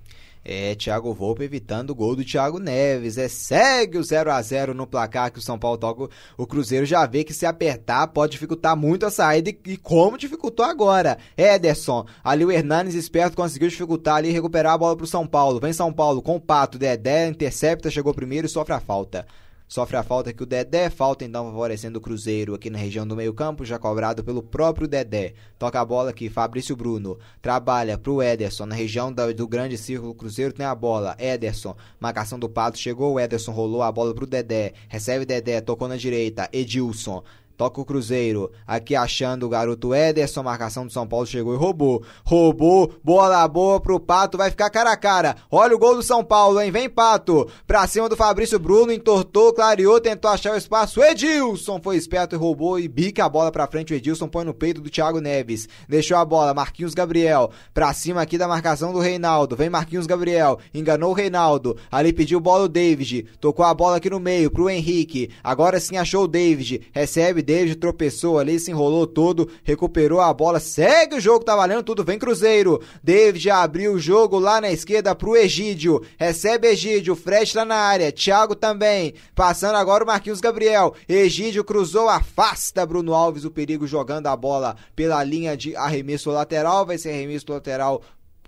[0.43, 3.17] É, Thiago Volpe evitando o gol do Thiago Neves.
[3.17, 6.09] É, segue o 0 a 0 no placar que o São Paulo toca.
[6.37, 10.65] O Cruzeiro já vê que se apertar pode dificultar muito a saída e, como dificultou
[10.65, 11.17] agora.
[11.37, 15.59] Ederson, ali o Hernanes esperto conseguiu dificultar ali e recuperar a bola pro São Paulo.
[15.59, 19.25] Vem São Paulo com o Pato, Dedé intercepta, chegou primeiro e sofre a falta.
[19.71, 23.15] Sofre a falta que o Dedé, falta então favorecendo o Cruzeiro aqui na região do
[23.15, 25.33] meio-campo, já cobrado pelo próprio Dedé.
[25.57, 27.17] Toca a bola aqui, Fabrício Bruno.
[27.41, 30.13] Trabalha pro Ederson na região do, grande círculo.
[30.13, 31.15] Cruzeiro tem a bola.
[31.17, 34.73] Ederson, marcação do Pato, chegou o Ederson, rolou a bola pro Dedé.
[34.89, 36.49] Recebe Dedé, tocou na direita.
[36.51, 37.23] Edilson.
[37.61, 38.51] Toca o Cruzeiro.
[38.65, 40.41] Aqui achando o garoto Ederson.
[40.41, 42.01] Marcação do São Paulo chegou e roubou.
[42.25, 42.91] Roubou.
[43.03, 44.35] Bola boa pro Pato.
[44.35, 45.35] Vai ficar cara a cara.
[45.51, 46.71] Olha o gol do São Paulo, hein?
[46.71, 47.47] Vem Pato.
[47.67, 48.91] Pra cima do Fabrício Bruno.
[48.91, 51.03] Entortou, clareou, tentou achar o espaço.
[51.03, 53.93] Edilson foi esperto e roubou e bica a bola pra frente.
[53.93, 55.69] O Edilson põe no peito do Thiago Neves.
[55.87, 56.55] Deixou a bola.
[56.55, 57.51] Marquinhos Gabriel.
[57.75, 59.55] Pra cima aqui da marcação do Reinaldo.
[59.55, 60.57] Vem Marquinhos Gabriel.
[60.73, 61.77] Enganou o Reinaldo.
[61.91, 63.27] Ali pediu bola o David.
[63.39, 65.29] Tocou a bola aqui no meio pro Henrique.
[65.43, 66.89] Agora sim achou o David.
[66.91, 71.83] Recebe David tropeçou ali, se enrolou todo, recuperou a bola, segue o jogo, tá valendo
[71.83, 72.81] tudo, vem Cruzeiro.
[73.03, 78.09] David abriu o jogo lá na esquerda pro Egídio, recebe Egídio, Fred tá na área,
[78.09, 80.95] Thiago também, passando agora o Marquinhos Gabriel.
[81.09, 86.85] Egídio cruzou, afasta Bruno Alves, o perigo jogando a bola pela linha de arremesso lateral,
[86.85, 88.01] vai ser arremesso lateral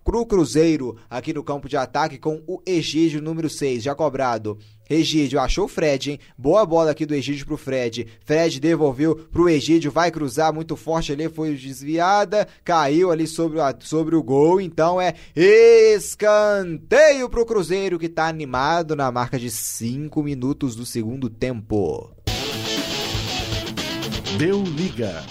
[0.04, 4.58] pro Cruzeiro aqui no campo de ataque com o Egídio número 6, já cobrado.
[4.90, 6.20] Egídio achou o Fred, hein?
[6.38, 8.08] Boa bola aqui do Egídio pro Fred.
[8.26, 13.74] Fred devolveu pro Egídio, vai cruzar muito forte ali, foi desviada, caiu ali sobre, a,
[13.80, 14.60] sobre o gol.
[14.60, 21.30] Então é escanteio pro Cruzeiro que tá animado na marca de 5 minutos do segundo
[21.30, 22.12] tempo.
[24.38, 25.24] Deu liga.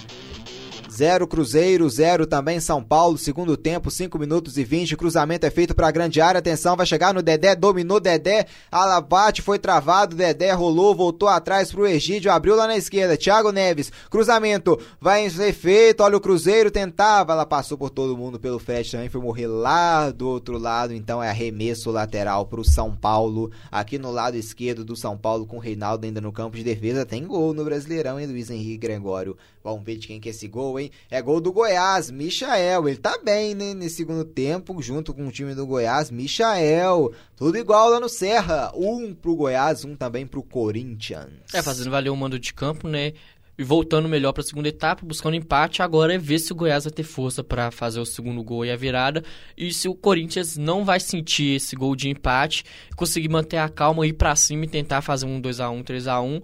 [0.93, 3.17] 0 Cruzeiro, 0 também São Paulo.
[3.17, 4.97] Segundo tempo, 5 minutos e 20.
[4.97, 6.39] Cruzamento é feito para grande área.
[6.39, 7.57] Atenção, vai chegar no Dedé.
[7.57, 8.47] Dominou Dedé.
[8.71, 10.15] Alabate foi travado.
[10.15, 12.31] Dedé rolou, voltou atrás pro Egídio.
[12.31, 13.17] Abriu lá na esquerda.
[13.17, 13.91] Thiago Neves.
[14.11, 16.03] Cruzamento vai ser feito.
[16.03, 17.33] Olha o Cruzeiro tentava.
[17.33, 19.09] Ela passou por todo mundo pelo Fred também.
[19.09, 20.93] Foi morrer lá do outro lado.
[20.93, 23.51] Então é arremesso lateral pro São Paulo.
[23.71, 27.07] Aqui no lado esquerdo do São Paulo com o Reinaldo ainda no campo de defesa.
[27.07, 29.39] Tem gol no Brasileirão, hein, Luiz Henrique Gregório.
[29.63, 30.91] Vamos ver de quem que é esse gol, hein?
[31.11, 32.89] É gol do Goiás, Michael.
[32.89, 33.75] Ele tá bem, né?
[33.75, 37.13] Nesse segundo tempo, junto com o time do Goiás, Michael.
[37.37, 38.73] Tudo igual lá no Serra.
[38.75, 41.31] Um pro Goiás, um também pro Corinthians.
[41.55, 43.13] É, fazendo valer o mando de campo, né?
[43.57, 45.83] E voltando melhor para a segunda etapa, buscando empate.
[45.83, 48.71] Agora é ver se o Goiás vai ter força para fazer o segundo gol e
[48.71, 49.23] a virada.
[49.57, 52.65] E se o Corinthians não vai sentir esse gol de empate,
[52.97, 56.09] conseguir manter a calma, ir para cima e tentar fazer um 2 a 1 3
[56.09, 56.41] a 1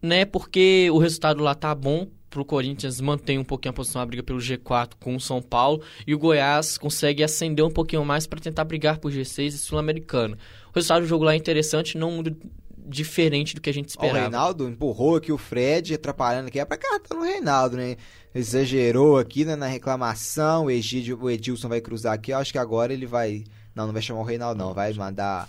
[0.00, 0.24] né?
[0.24, 4.06] Porque o resultado lá tá bom, para o Corinthians manter um pouquinho a posição, a
[4.06, 8.26] briga pelo G4 com o São Paulo e o Goiás consegue ascender um pouquinho mais
[8.26, 10.36] para tentar brigar por G6 e Sul-Americano.
[10.70, 12.22] O resultado do jogo lá é interessante, não
[12.88, 14.18] diferente do que a gente esperava.
[14.18, 17.96] O Reinaldo empurrou aqui o Fred, atrapalhando aqui, é para carta no Reinaldo, né?
[18.34, 22.58] Exagerou aqui né, na reclamação, o, Egídio, o Edilson vai cruzar aqui, eu acho que
[22.58, 23.44] agora ele vai...
[23.74, 25.48] Não, não vai chamar o Reinaldo não, vai mandar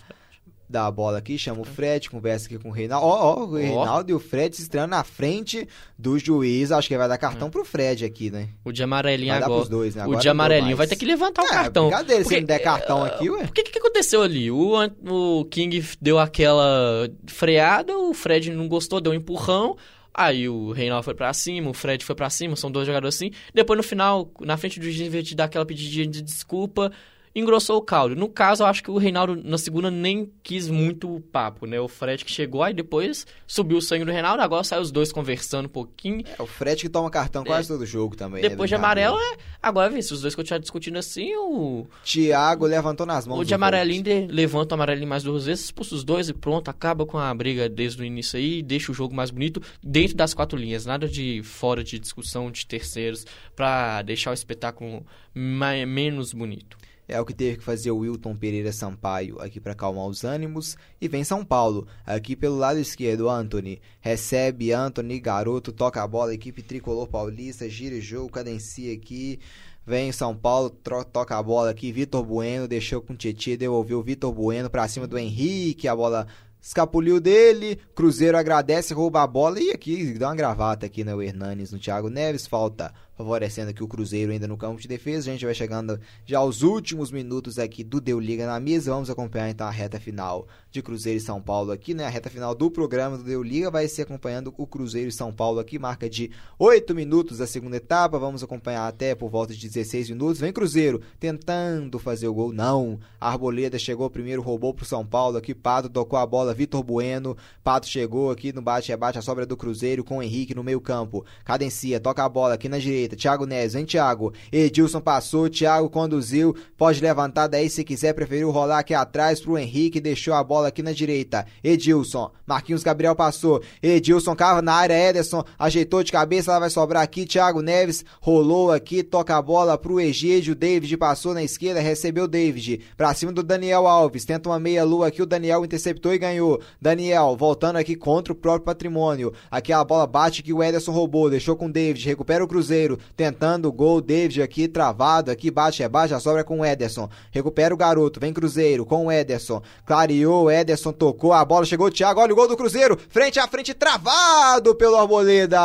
[0.70, 3.08] dá a bola aqui, chama o Fred, conversa aqui com o Reinaldo.
[3.08, 5.68] Ó, ó, o Reinaldo e o Fred se estreando na frente
[5.98, 6.72] do juiz.
[6.72, 7.52] Acho que vai dar cartão hum.
[7.52, 8.50] pro Fred aqui, né?
[8.64, 9.52] O de amarelinho vai agora.
[9.52, 10.04] Dar pros dois, né?
[10.04, 11.88] Agora o de amarelinho vai ter que levantar é, o cartão.
[11.88, 13.46] Brincadeira, porque, se não der cartão aqui, ué.
[13.46, 14.52] O que, que aconteceu ali?
[14.52, 14.76] O,
[15.08, 19.76] o King deu aquela freada, o Fred não gostou, deu um empurrão.
[20.14, 23.32] Aí o Reinaldo foi pra cima, o Fred foi pra cima, são dois jogadores assim.
[23.54, 26.92] Depois no final, na frente do juiz, em vez de dar aquela pedidinha de desculpa,
[27.36, 28.16] engrossou o caldo.
[28.16, 31.80] No caso, eu acho que o Reinaldo na segunda nem quis muito o papo, né?
[31.80, 35.12] O Fred que chegou, aí depois subiu o sangue do Reinaldo, agora saiu os dois
[35.12, 36.24] conversando um pouquinho.
[36.38, 37.76] É, o Fred que toma cartão quase é.
[37.76, 38.42] todo jogo também.
[38.42, 39.38] Né, depois né, de amarelo, é...
[39.62, 41.88] agora vê, se os dois continuarem discutindo assim, o...
[42.04, 43.40] Thiago levantou nas mãos.
[43.40, 44.28] O de amarelinho de...
[44.28, 47.70] levanta o amarelinho mais duas vezes, expulsa os dois e pronto, acaba com a briga
[47.70, 51.42] desde o início aí, deixa o jogo mais bonito dentro das quatro linhas, nada de
[51.44, 53.26] fora de discussão de terceiros
[53.56, 56.79] para deixar o espetáculo mais, menos bonito.
[57.10, 60.78] É o que teve que fazer o Wilton Pereira Sampaio aqui para acalmar os ânimos.
[61.02, 63.82] E vem São Paulo, aqui pelo lado esquerdo, Anthony.
[64.00, 69.40] Recebe Anthony, garoto, toca a bola, equipe tricolor paulista, gira o jogo, cadencia aqui.
[69.88, 74.04] Vem São Paulo, toca a bola aqui, Vitor Bueno, deixou com o Tietchan, devolveu o
[74.04, 76.28] Vitor Bueno para cima do Henrique, a bola
[76.62, 81.72] escapuliu dele, Cruzeiro agradece, rouba a bola e aqui dá uma gravata aqui no Hernanes,
[81.72, 85.30] no Thiago Neves, falta favorecendo aqui o Cruzeiro ainda no campo de defesa.
[85.30, 88.94] A gente vai chegando já aos últimos minutos aqui do Deu Liga na mesa.
[88.94, 92.06] Vamos acompanhar então a reta final de Cruzeiro e São Paulo aqui, né?
[92.06, 95.34] A reta final do programa do Deu Liga vai ser acompanhando o Cruzeiro e São
[95.34, 98.18] Paulo aqui, marca de 8 minutos da segunda etapa.
[98.18, 100.40] Vamos acompanhar até por volta de 16 minutos.
[100.40, 103.02] Vem Cruzeiro tentando fazer o gol, não.
[103.20, 105.54] A Arboleda chegou primeiro, roubou pro São Paulo aqui.
[105.54, 107.36] Pato tocou a bola, Vitor Bueno.
[107.62, 111.26] Pato chegou aqui no bate-rebate, a sobra do Cruzeiro com o Henrique no meio-campo.
[111.44, 113.09] Cadencia, toca a bola aqui na direita.
[113.16, 114.34] Thiago Neves, vem Thiago.
[114.52, 116.56] Edilson passou, Thiago conduziu.
[116.78, 120.84] Pode levantar daí se quiser, preferiu rolar aqui atrás pro Henrique, deixou a bola aqui
[120.84, 121.46] na direita.
[121.64, 123.62] Edilson, Marquinhos Gabriel passou.
[123.82, 127.26] Edilson cava na área, Ederson ajeitou de cabeça, ela vai sobrar aqui.
[127.26, 130.56] Thiago Neves rolou aqui, toca a bola pro Egídio.
[130.56, 132.82] David passou na esquerda, recebeu David.
[132.96, 135.22] Pra cima do Daniel Alves, tenta uma meia-lua aqui.
[135.22, 136.62] O Daniel interceptou e ganhou.
[136.82, 139.34] Daniel voltando aqui contra o próprio patrimônio.
[139.50, 143.68] Aqui a bola bate que o Ederson roubou, deixou com David, recupera o Cruzeiro, tentando
[143.68, 144.02] o gol.
[144.02, 147.10] David aqui travado, aqui bate, rebate, a sobra com o Ederson.
[147.32, 149.62] Recupera o garoto, vem Cruzeiro com o Ederson.
[149.86, 153.48] Clareou, Ederson tocou, a bola chegou o Thiago, olha o gol do Cruzeiro, frente a
[153.48, 155.60] frente, travado pelo Arboleda.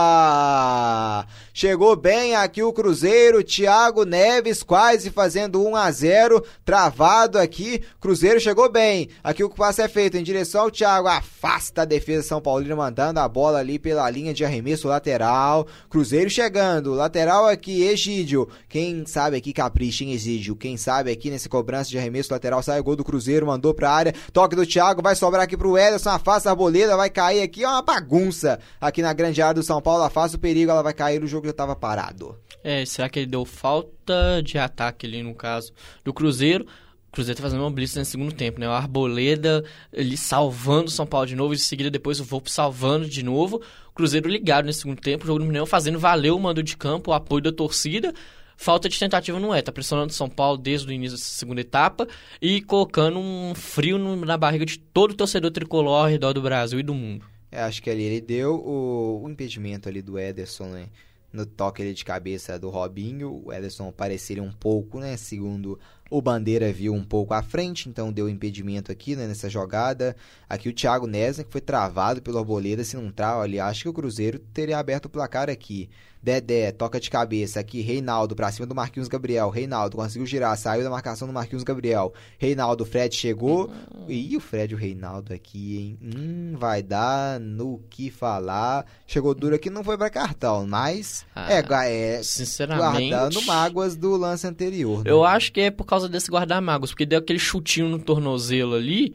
[1.53, 7.83] Chegou bem aqui o Cruzeiro, Thiago Neves quase fazendo 1 a 0, travado aqui.
[8.01, 9.09] Cruzeiro chegou bem.
[9.23, 13.21] Aqui o passe é feito em direção ao Thiago, afasta a defesa São Paulino mandando
[13.21, 15.67] a bola ali pela linha de arremesso lateral.
[15.89, 18.49] Cruzeiro chegando, lateral aqui Egídio.
[18.69, 20.57] Quem sabe aqui capricha em Egídio.
[20.57, 23.91] Quem sabe aqui nesse cobrança de arremesso lateral sai o gol do Cruzeiro, mandou pra
[23.91, 24.15] área.
[24.33, 27.69] Toque do Thiago, vai sobrar aqui pro Ederson, afasta a arboleda, vai cair aqui, é
[27.69, 28.59] uma bagunça.
[28.81, 31.47] Aqui na grande área do São Paulo, afasta o perigo, ela vai cair no jogo
[31.47, 32.37] já estava parado.
[32.63, 35.73] É, será que ele deu falta de ataque ali no caso
[36.03, 36.67] do Cruzeiro?
[37.15, 38.69] Cruzeiro tá fazendo uma blitz no segundo tempo, né?
[38.69, 42.51] O Arboleda ele salvando o São Paulo de novo, e em seguida depois o Volpe
[42.51, 43.63] salvando de novo.
[43.89, 46.77] O Cruzeiro ligado nesse segundo tempo, o jogo do Mineirão fazendo valer o mando de
[46.77, 48.13] campo, o apoio da torcida.
[48.57, 51.61] Falta de tentativa não é, tá pressionando o São Paulo desde o início da segunda
[51.61, 52.07] etapa
[52.41, 56.79] e colocando um frio na barriga de todo o torcedor tricolor ao redor do Brasil
[56.79, 57.25] e do mundo.
[57.51, 60.87] É, acho que ali ele deu o, o impedimento ali do Ederson, né?
[61.35, 63.43] no toque ali de cabeça do Robinho.
[63.45, 65.17] O Ederson pareceria um pouco, né?
[65.17, 65.79] Segundo
[66.11, 70.15] o Bandeira viu um pouco à frente, então deu impedimento aqui né, nessa jogada.
[70.49, 73.89] Aqui o Thiago Nesna, que foi travado pelo Arboleda, se não trava ali, acho que
[73.89, 75.89] o Cruzeiro teria aberto o placar aqui.
[76.25, 79.51] Dedé, toca de cabeça aqui, Reinaldo pra cima do Marquinhos Gabriel.
[79.51, 82.15] Reinaldo conseguiu girar, saiu da marcação do Marquinhos Gabriel.
[82.39, 83.67] Reinaldo, Fred chegou.
[83.67, 84.07] Uhum.
[84.09, 85.99] Ih, o Fred e o Reinaldo aqui, hein?
[86.03, 88.87] Hum, vai dar no que falar.
[89.07, 94.17] Chegou duro aqui, não foi pra cartão, mas ah, é, é sinceramente, guardando mágoas do
[94.17, 95.05] lance anterior.
[95.05, 95.11] Né?
[95.11, 98.75] Eu acho que é por causa desse guardar mágoas, porque deu aquele chutinho no tornozelo
[98.75, 99.15] ali,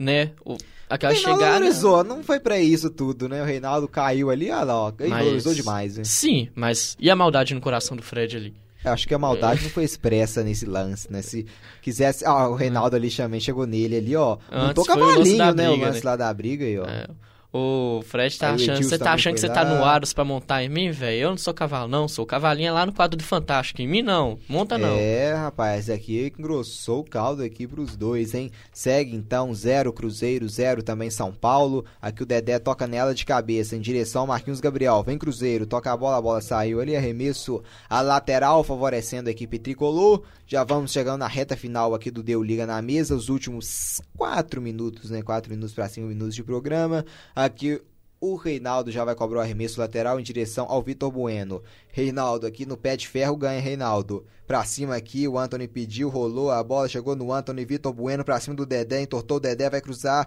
[0.00, 0.30] né?
[0.42, 0.56] O
[0.88, 1.58] aquela Reinaldo chegada.
[1.58, 3.42] Valorizou, não foi para isso tudo, né?
[3.42, 5.24] O Reinaldo caiu ali, ah, não, ele mas...
[5.24, 6.04] valorizou demais, hein?
[6.04, 8.54] Sim, mas e a maldade no coração do Fred ali?
[8.82, 9.62] Eu acho que a maldade é.
[9.64, 11.20] não foi expressa nesse lance, né?
[11.20, 11.46] Se
[11.82, 12.24] quisesse.
[12.24, 14.38] Ah, o Reinaldo ali também chegou nele ali, ó.
[14.50, 15.68] Não tô cavalinho, né?
[15.68, 16.10] o lance né?
[16.10, 16.86] lá da briga aí, ó.
[16.86, 17.06] É.
[17.52, 18.82] O Fred tá achando.
[18.82, 21.20] Você tá achando que você tá no Aros pra montar em mim, velho?
[21.20, 22.06] Eu não sou cavalo, não.
[22.06, 23.82] Sou cavalinha lá no quadro do Fantástico.
[23.82, 24.38] Em mim, não.
[24.48, 24.94] Monta, não.
[24.96, 25.90] É, rapaz.
[25.90, 28.52] Aqui engrossou o caldo aqui pros dois, hein?
[28.72, 31.84] Segue então, zero Cruzeiro, zero também São Paulo.
[32.00, 35.02] Aqui o Dedé toca nela de cabeça, em direção ao Marquinhos Gabriel.
[35.02, 36.96] Vem Cruzeiro, toca a bola, a bola saiu ali.
[36.96, 40.22] Arremesso a lateral, favorecendo a equipe tricolor.
[40.50, 43.14] Já vamos chegando na reta final aqui do Deu Liga na mesa.
[43.14, 45.22] Os últimos quatro minutos, né?
[45.22, 47.06] Quatro minutos para cinco minutos de programa.
[47.36, 47.80] Aqui
[48.20, 51.62] o Reinaldo já vai cobrar o arremesso lateral em direção ao Vitor Bueno.
[51.92, 54.26] Reinaldo aqui no pé de ferro ganha Reinaldo.
[54.50, 58.40] Pra cima aqui, o Anthony pediu, rolou a bola, chegou no Anthony, Vitor Bueno pra
[58.40, 60.26] cima do Dedé, entortou o Dedé, vai cruzar,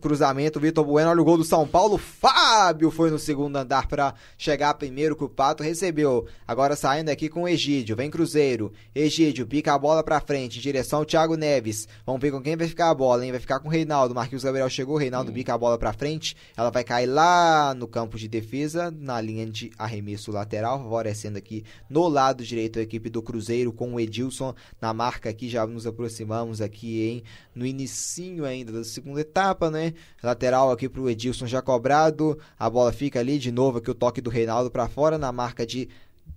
[0.00, 4.14] cruzamento, Vitor Bueno, olha o gol do São Paulo, Fábio foi no segundo andar pra
[4.36, 6.26] chegar primeiro que o Pato recebeu.
[6.44, 10.60] Agora saindo aqui com o Egídio, vem Cruzeiro, Egídio pica a bola pra frente, em
[10.60, 11.86] direção ao Thiago Neves.
[12.04, 13.30] Vamos ver com quem vai ficar a bola, hein?
[13.30, 15.34] Vai ficar com o Reinaldo, Marquinhos Gabriel chegou, Reinaldo hum.
[15.34, 19.46] pica a bola pra frente, ela vai cair lá no campo de defesa, na linha
[19.46, 24.54] de arremesso lateral, favorecendo aqui no lado direito a equipe do Cruzeiro com o Edilson
[24.80, 27.22] na marca aqui, já nos aproximamos aqui em
[27.54, 29.94] no inicinho ainda da segunda etapa, né?
[30.22, 34.20] Lateral aqui pro Edilson já cobrado, a bola fica ali de novo aqui o toque
[34.20, 35.88] do Reinaldo para fora na marca de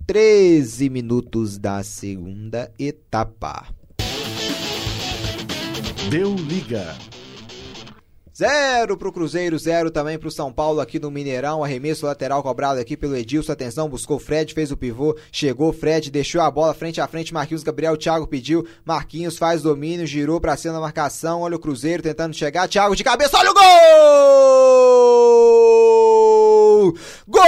[0.05, 3.67] 13 minutos da segunda etapa.
[6.09, 6.95] Deu liga.
[8.37, 11.63] Zero pro Cruzeiro, zero também pro São Paulo aqui no Mineirão.
[11.63, 13.53] Arremesso lateral cobrado aqui pelo Edilson.
[13.53, 15.15] Atenção, buscou Fred, fez o pivô.
[15.31, 17.33] Chegou Fred, deixou a bola frente a frente.
[17.33, 18.67] Marquinhos Gabriel, Thiago pediu.
[18.83, 21.43] Marquinhos faz domínio, girou pra cima da marcação.
[21.43, 22.67] Olha o Cruzeiro tentando chegar.
[22.67, 23.63] Thiago de cabeça, olha o gol!
[27.27, 27.45] Gol!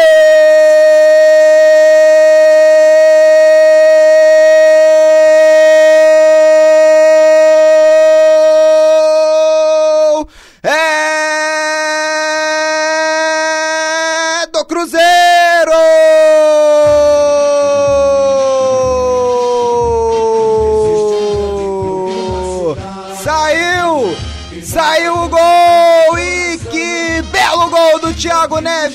[28.48, 28.88] Thiago Neves!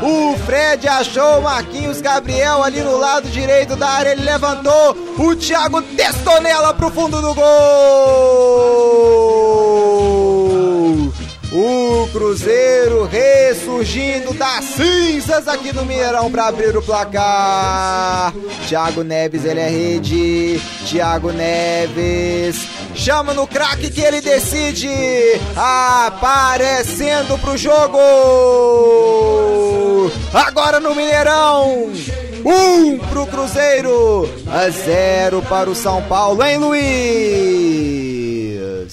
[0.00, 5.36] O Fred achou o Marquinhos Gabriel ali no lado direito da área, ele levantou, o
[5.36, 8.86] Thiago testou nela pro fundo do gol!
[11.52, 18.32] O Cruzeiro ressurgindo das cinzas aqui no Mineirão para abrir o placar.
[18.66, 20.60] Thiago Neves, ele é rede.
[20.86, 22.75] Thiago Neves
[23.06, 24.90] chama no craque que ele decide.
[25.56, 28.00] Aparecendo pro jogo.
[30.34, 31.92] Agora no Mineirão.
[32.44, 37.95] Um pro Cruzeiro, a zero para o São Paulo, hein, Luiz?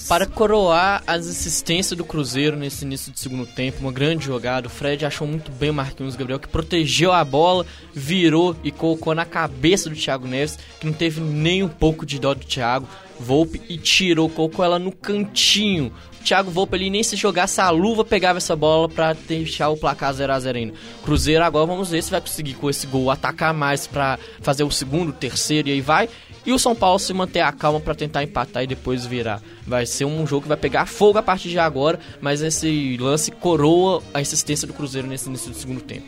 [0.06, 4.66] Para coroar as assistências do Cruzeiro nesse início de segundo tempo, uma grande jogada.
[4.66, 9.14] O Fred achou muito bem o Marquinhos Gabriel, que protegeu a bola, virou e colocou
[9.14, 12.86] na cabeça do Thiago Neves, que não teve nem um pouco de dó do Thiago.
[13.18, 15.90] Volpe e tirou, colocou ela no cantinho.
[16.22, 20.12] Thiago Volpe ali nem se jogasse a luva pegava essa bola para deixar o placar
[20.12, 20.74] 0 a 0 ainda.
[21.02, 24.70] Cruzeiro agora vamos ver se vai conseguir com esse gol atacar mais para fazer o
[24.70, 26.08] segundo, terceiro e aí vai.
[26.46, 29.40] E o São Paulo se manter a calma para tentar empatar e depois virar.
[29.66, 33.30] Vai ser um jogo que vai pegar fogo a partir de agora, mas esse lance
[33.30, 36.06] coroa a existência do Cruzeiro nesse início do segundo tempo.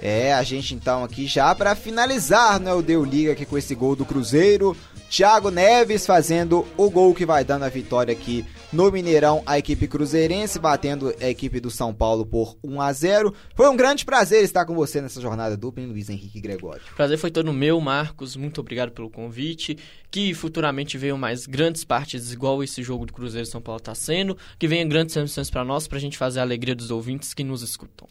[0.00, 3.74] É, a gente então aqui já para finalizar, né, o Deu Liga aqui com esse
[3.74, 4.76] gol do Cruzeiro.
[5.10, 9.88] Thiago Neves fazendo o gol que vai dando a vitória aqui no Mineirão, a equipe
[9.88, 13.34] cruzeirense batendo a equipe do São Paulo por 1 a 0.
[13.54, 16.82] Foi um grande prazer estar com você nessa jornada dupla, hein, Luiz Henrique Gregório.
[16.94, 18.36] Prazer foi todo meu, Marcos.
[18.36, 19.78] Muito obrigado pelo convite.
[20.10, 24.36] Que futuramente venham mais grandes partidas igual esse jogo do Cruzeiro São Paulo está sendo.
[24.58, 27.44] Que venham grandes emoções para nós, para a gente fazer a alegria dos ouvintes que
[27.44, 28.06] nos escutam.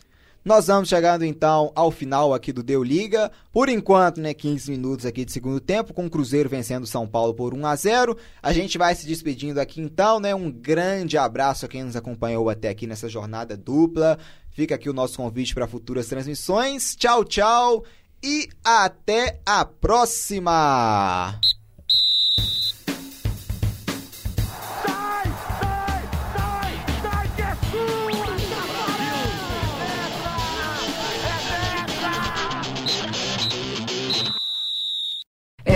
[0.47, 3.29] Nós vamos chegando então ao final aqui do Deu Liga.
[3.51, 7.33] Por enquanto, né, 15 minutos aqui de segundo tempo, com o Cruzeiro vencendo São Paulo
[7.33, 8.17] por 1 a 0.
[8.41, 10.33] A gente vai se despedindo aqui então, né?
[10.33, 14.17] Um grande abraço a quem nos acompanhou até aqui nessa jornada dupla.
[14.49, 16.95] Fica aqui o nosso convite para futuras transmissões.
[16.95, 17.83] Tchau, tchau
[18.23, 21.41] e até a próxima.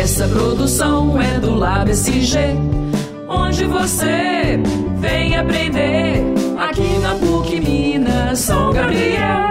[0.02, 2.39] Essa produção é do Lab SG,
[3.30, 4.60] onde você
[4.97, 6.24] vem aprender
[6.58, 9.51] aqui na PUC Minas São Gabriel.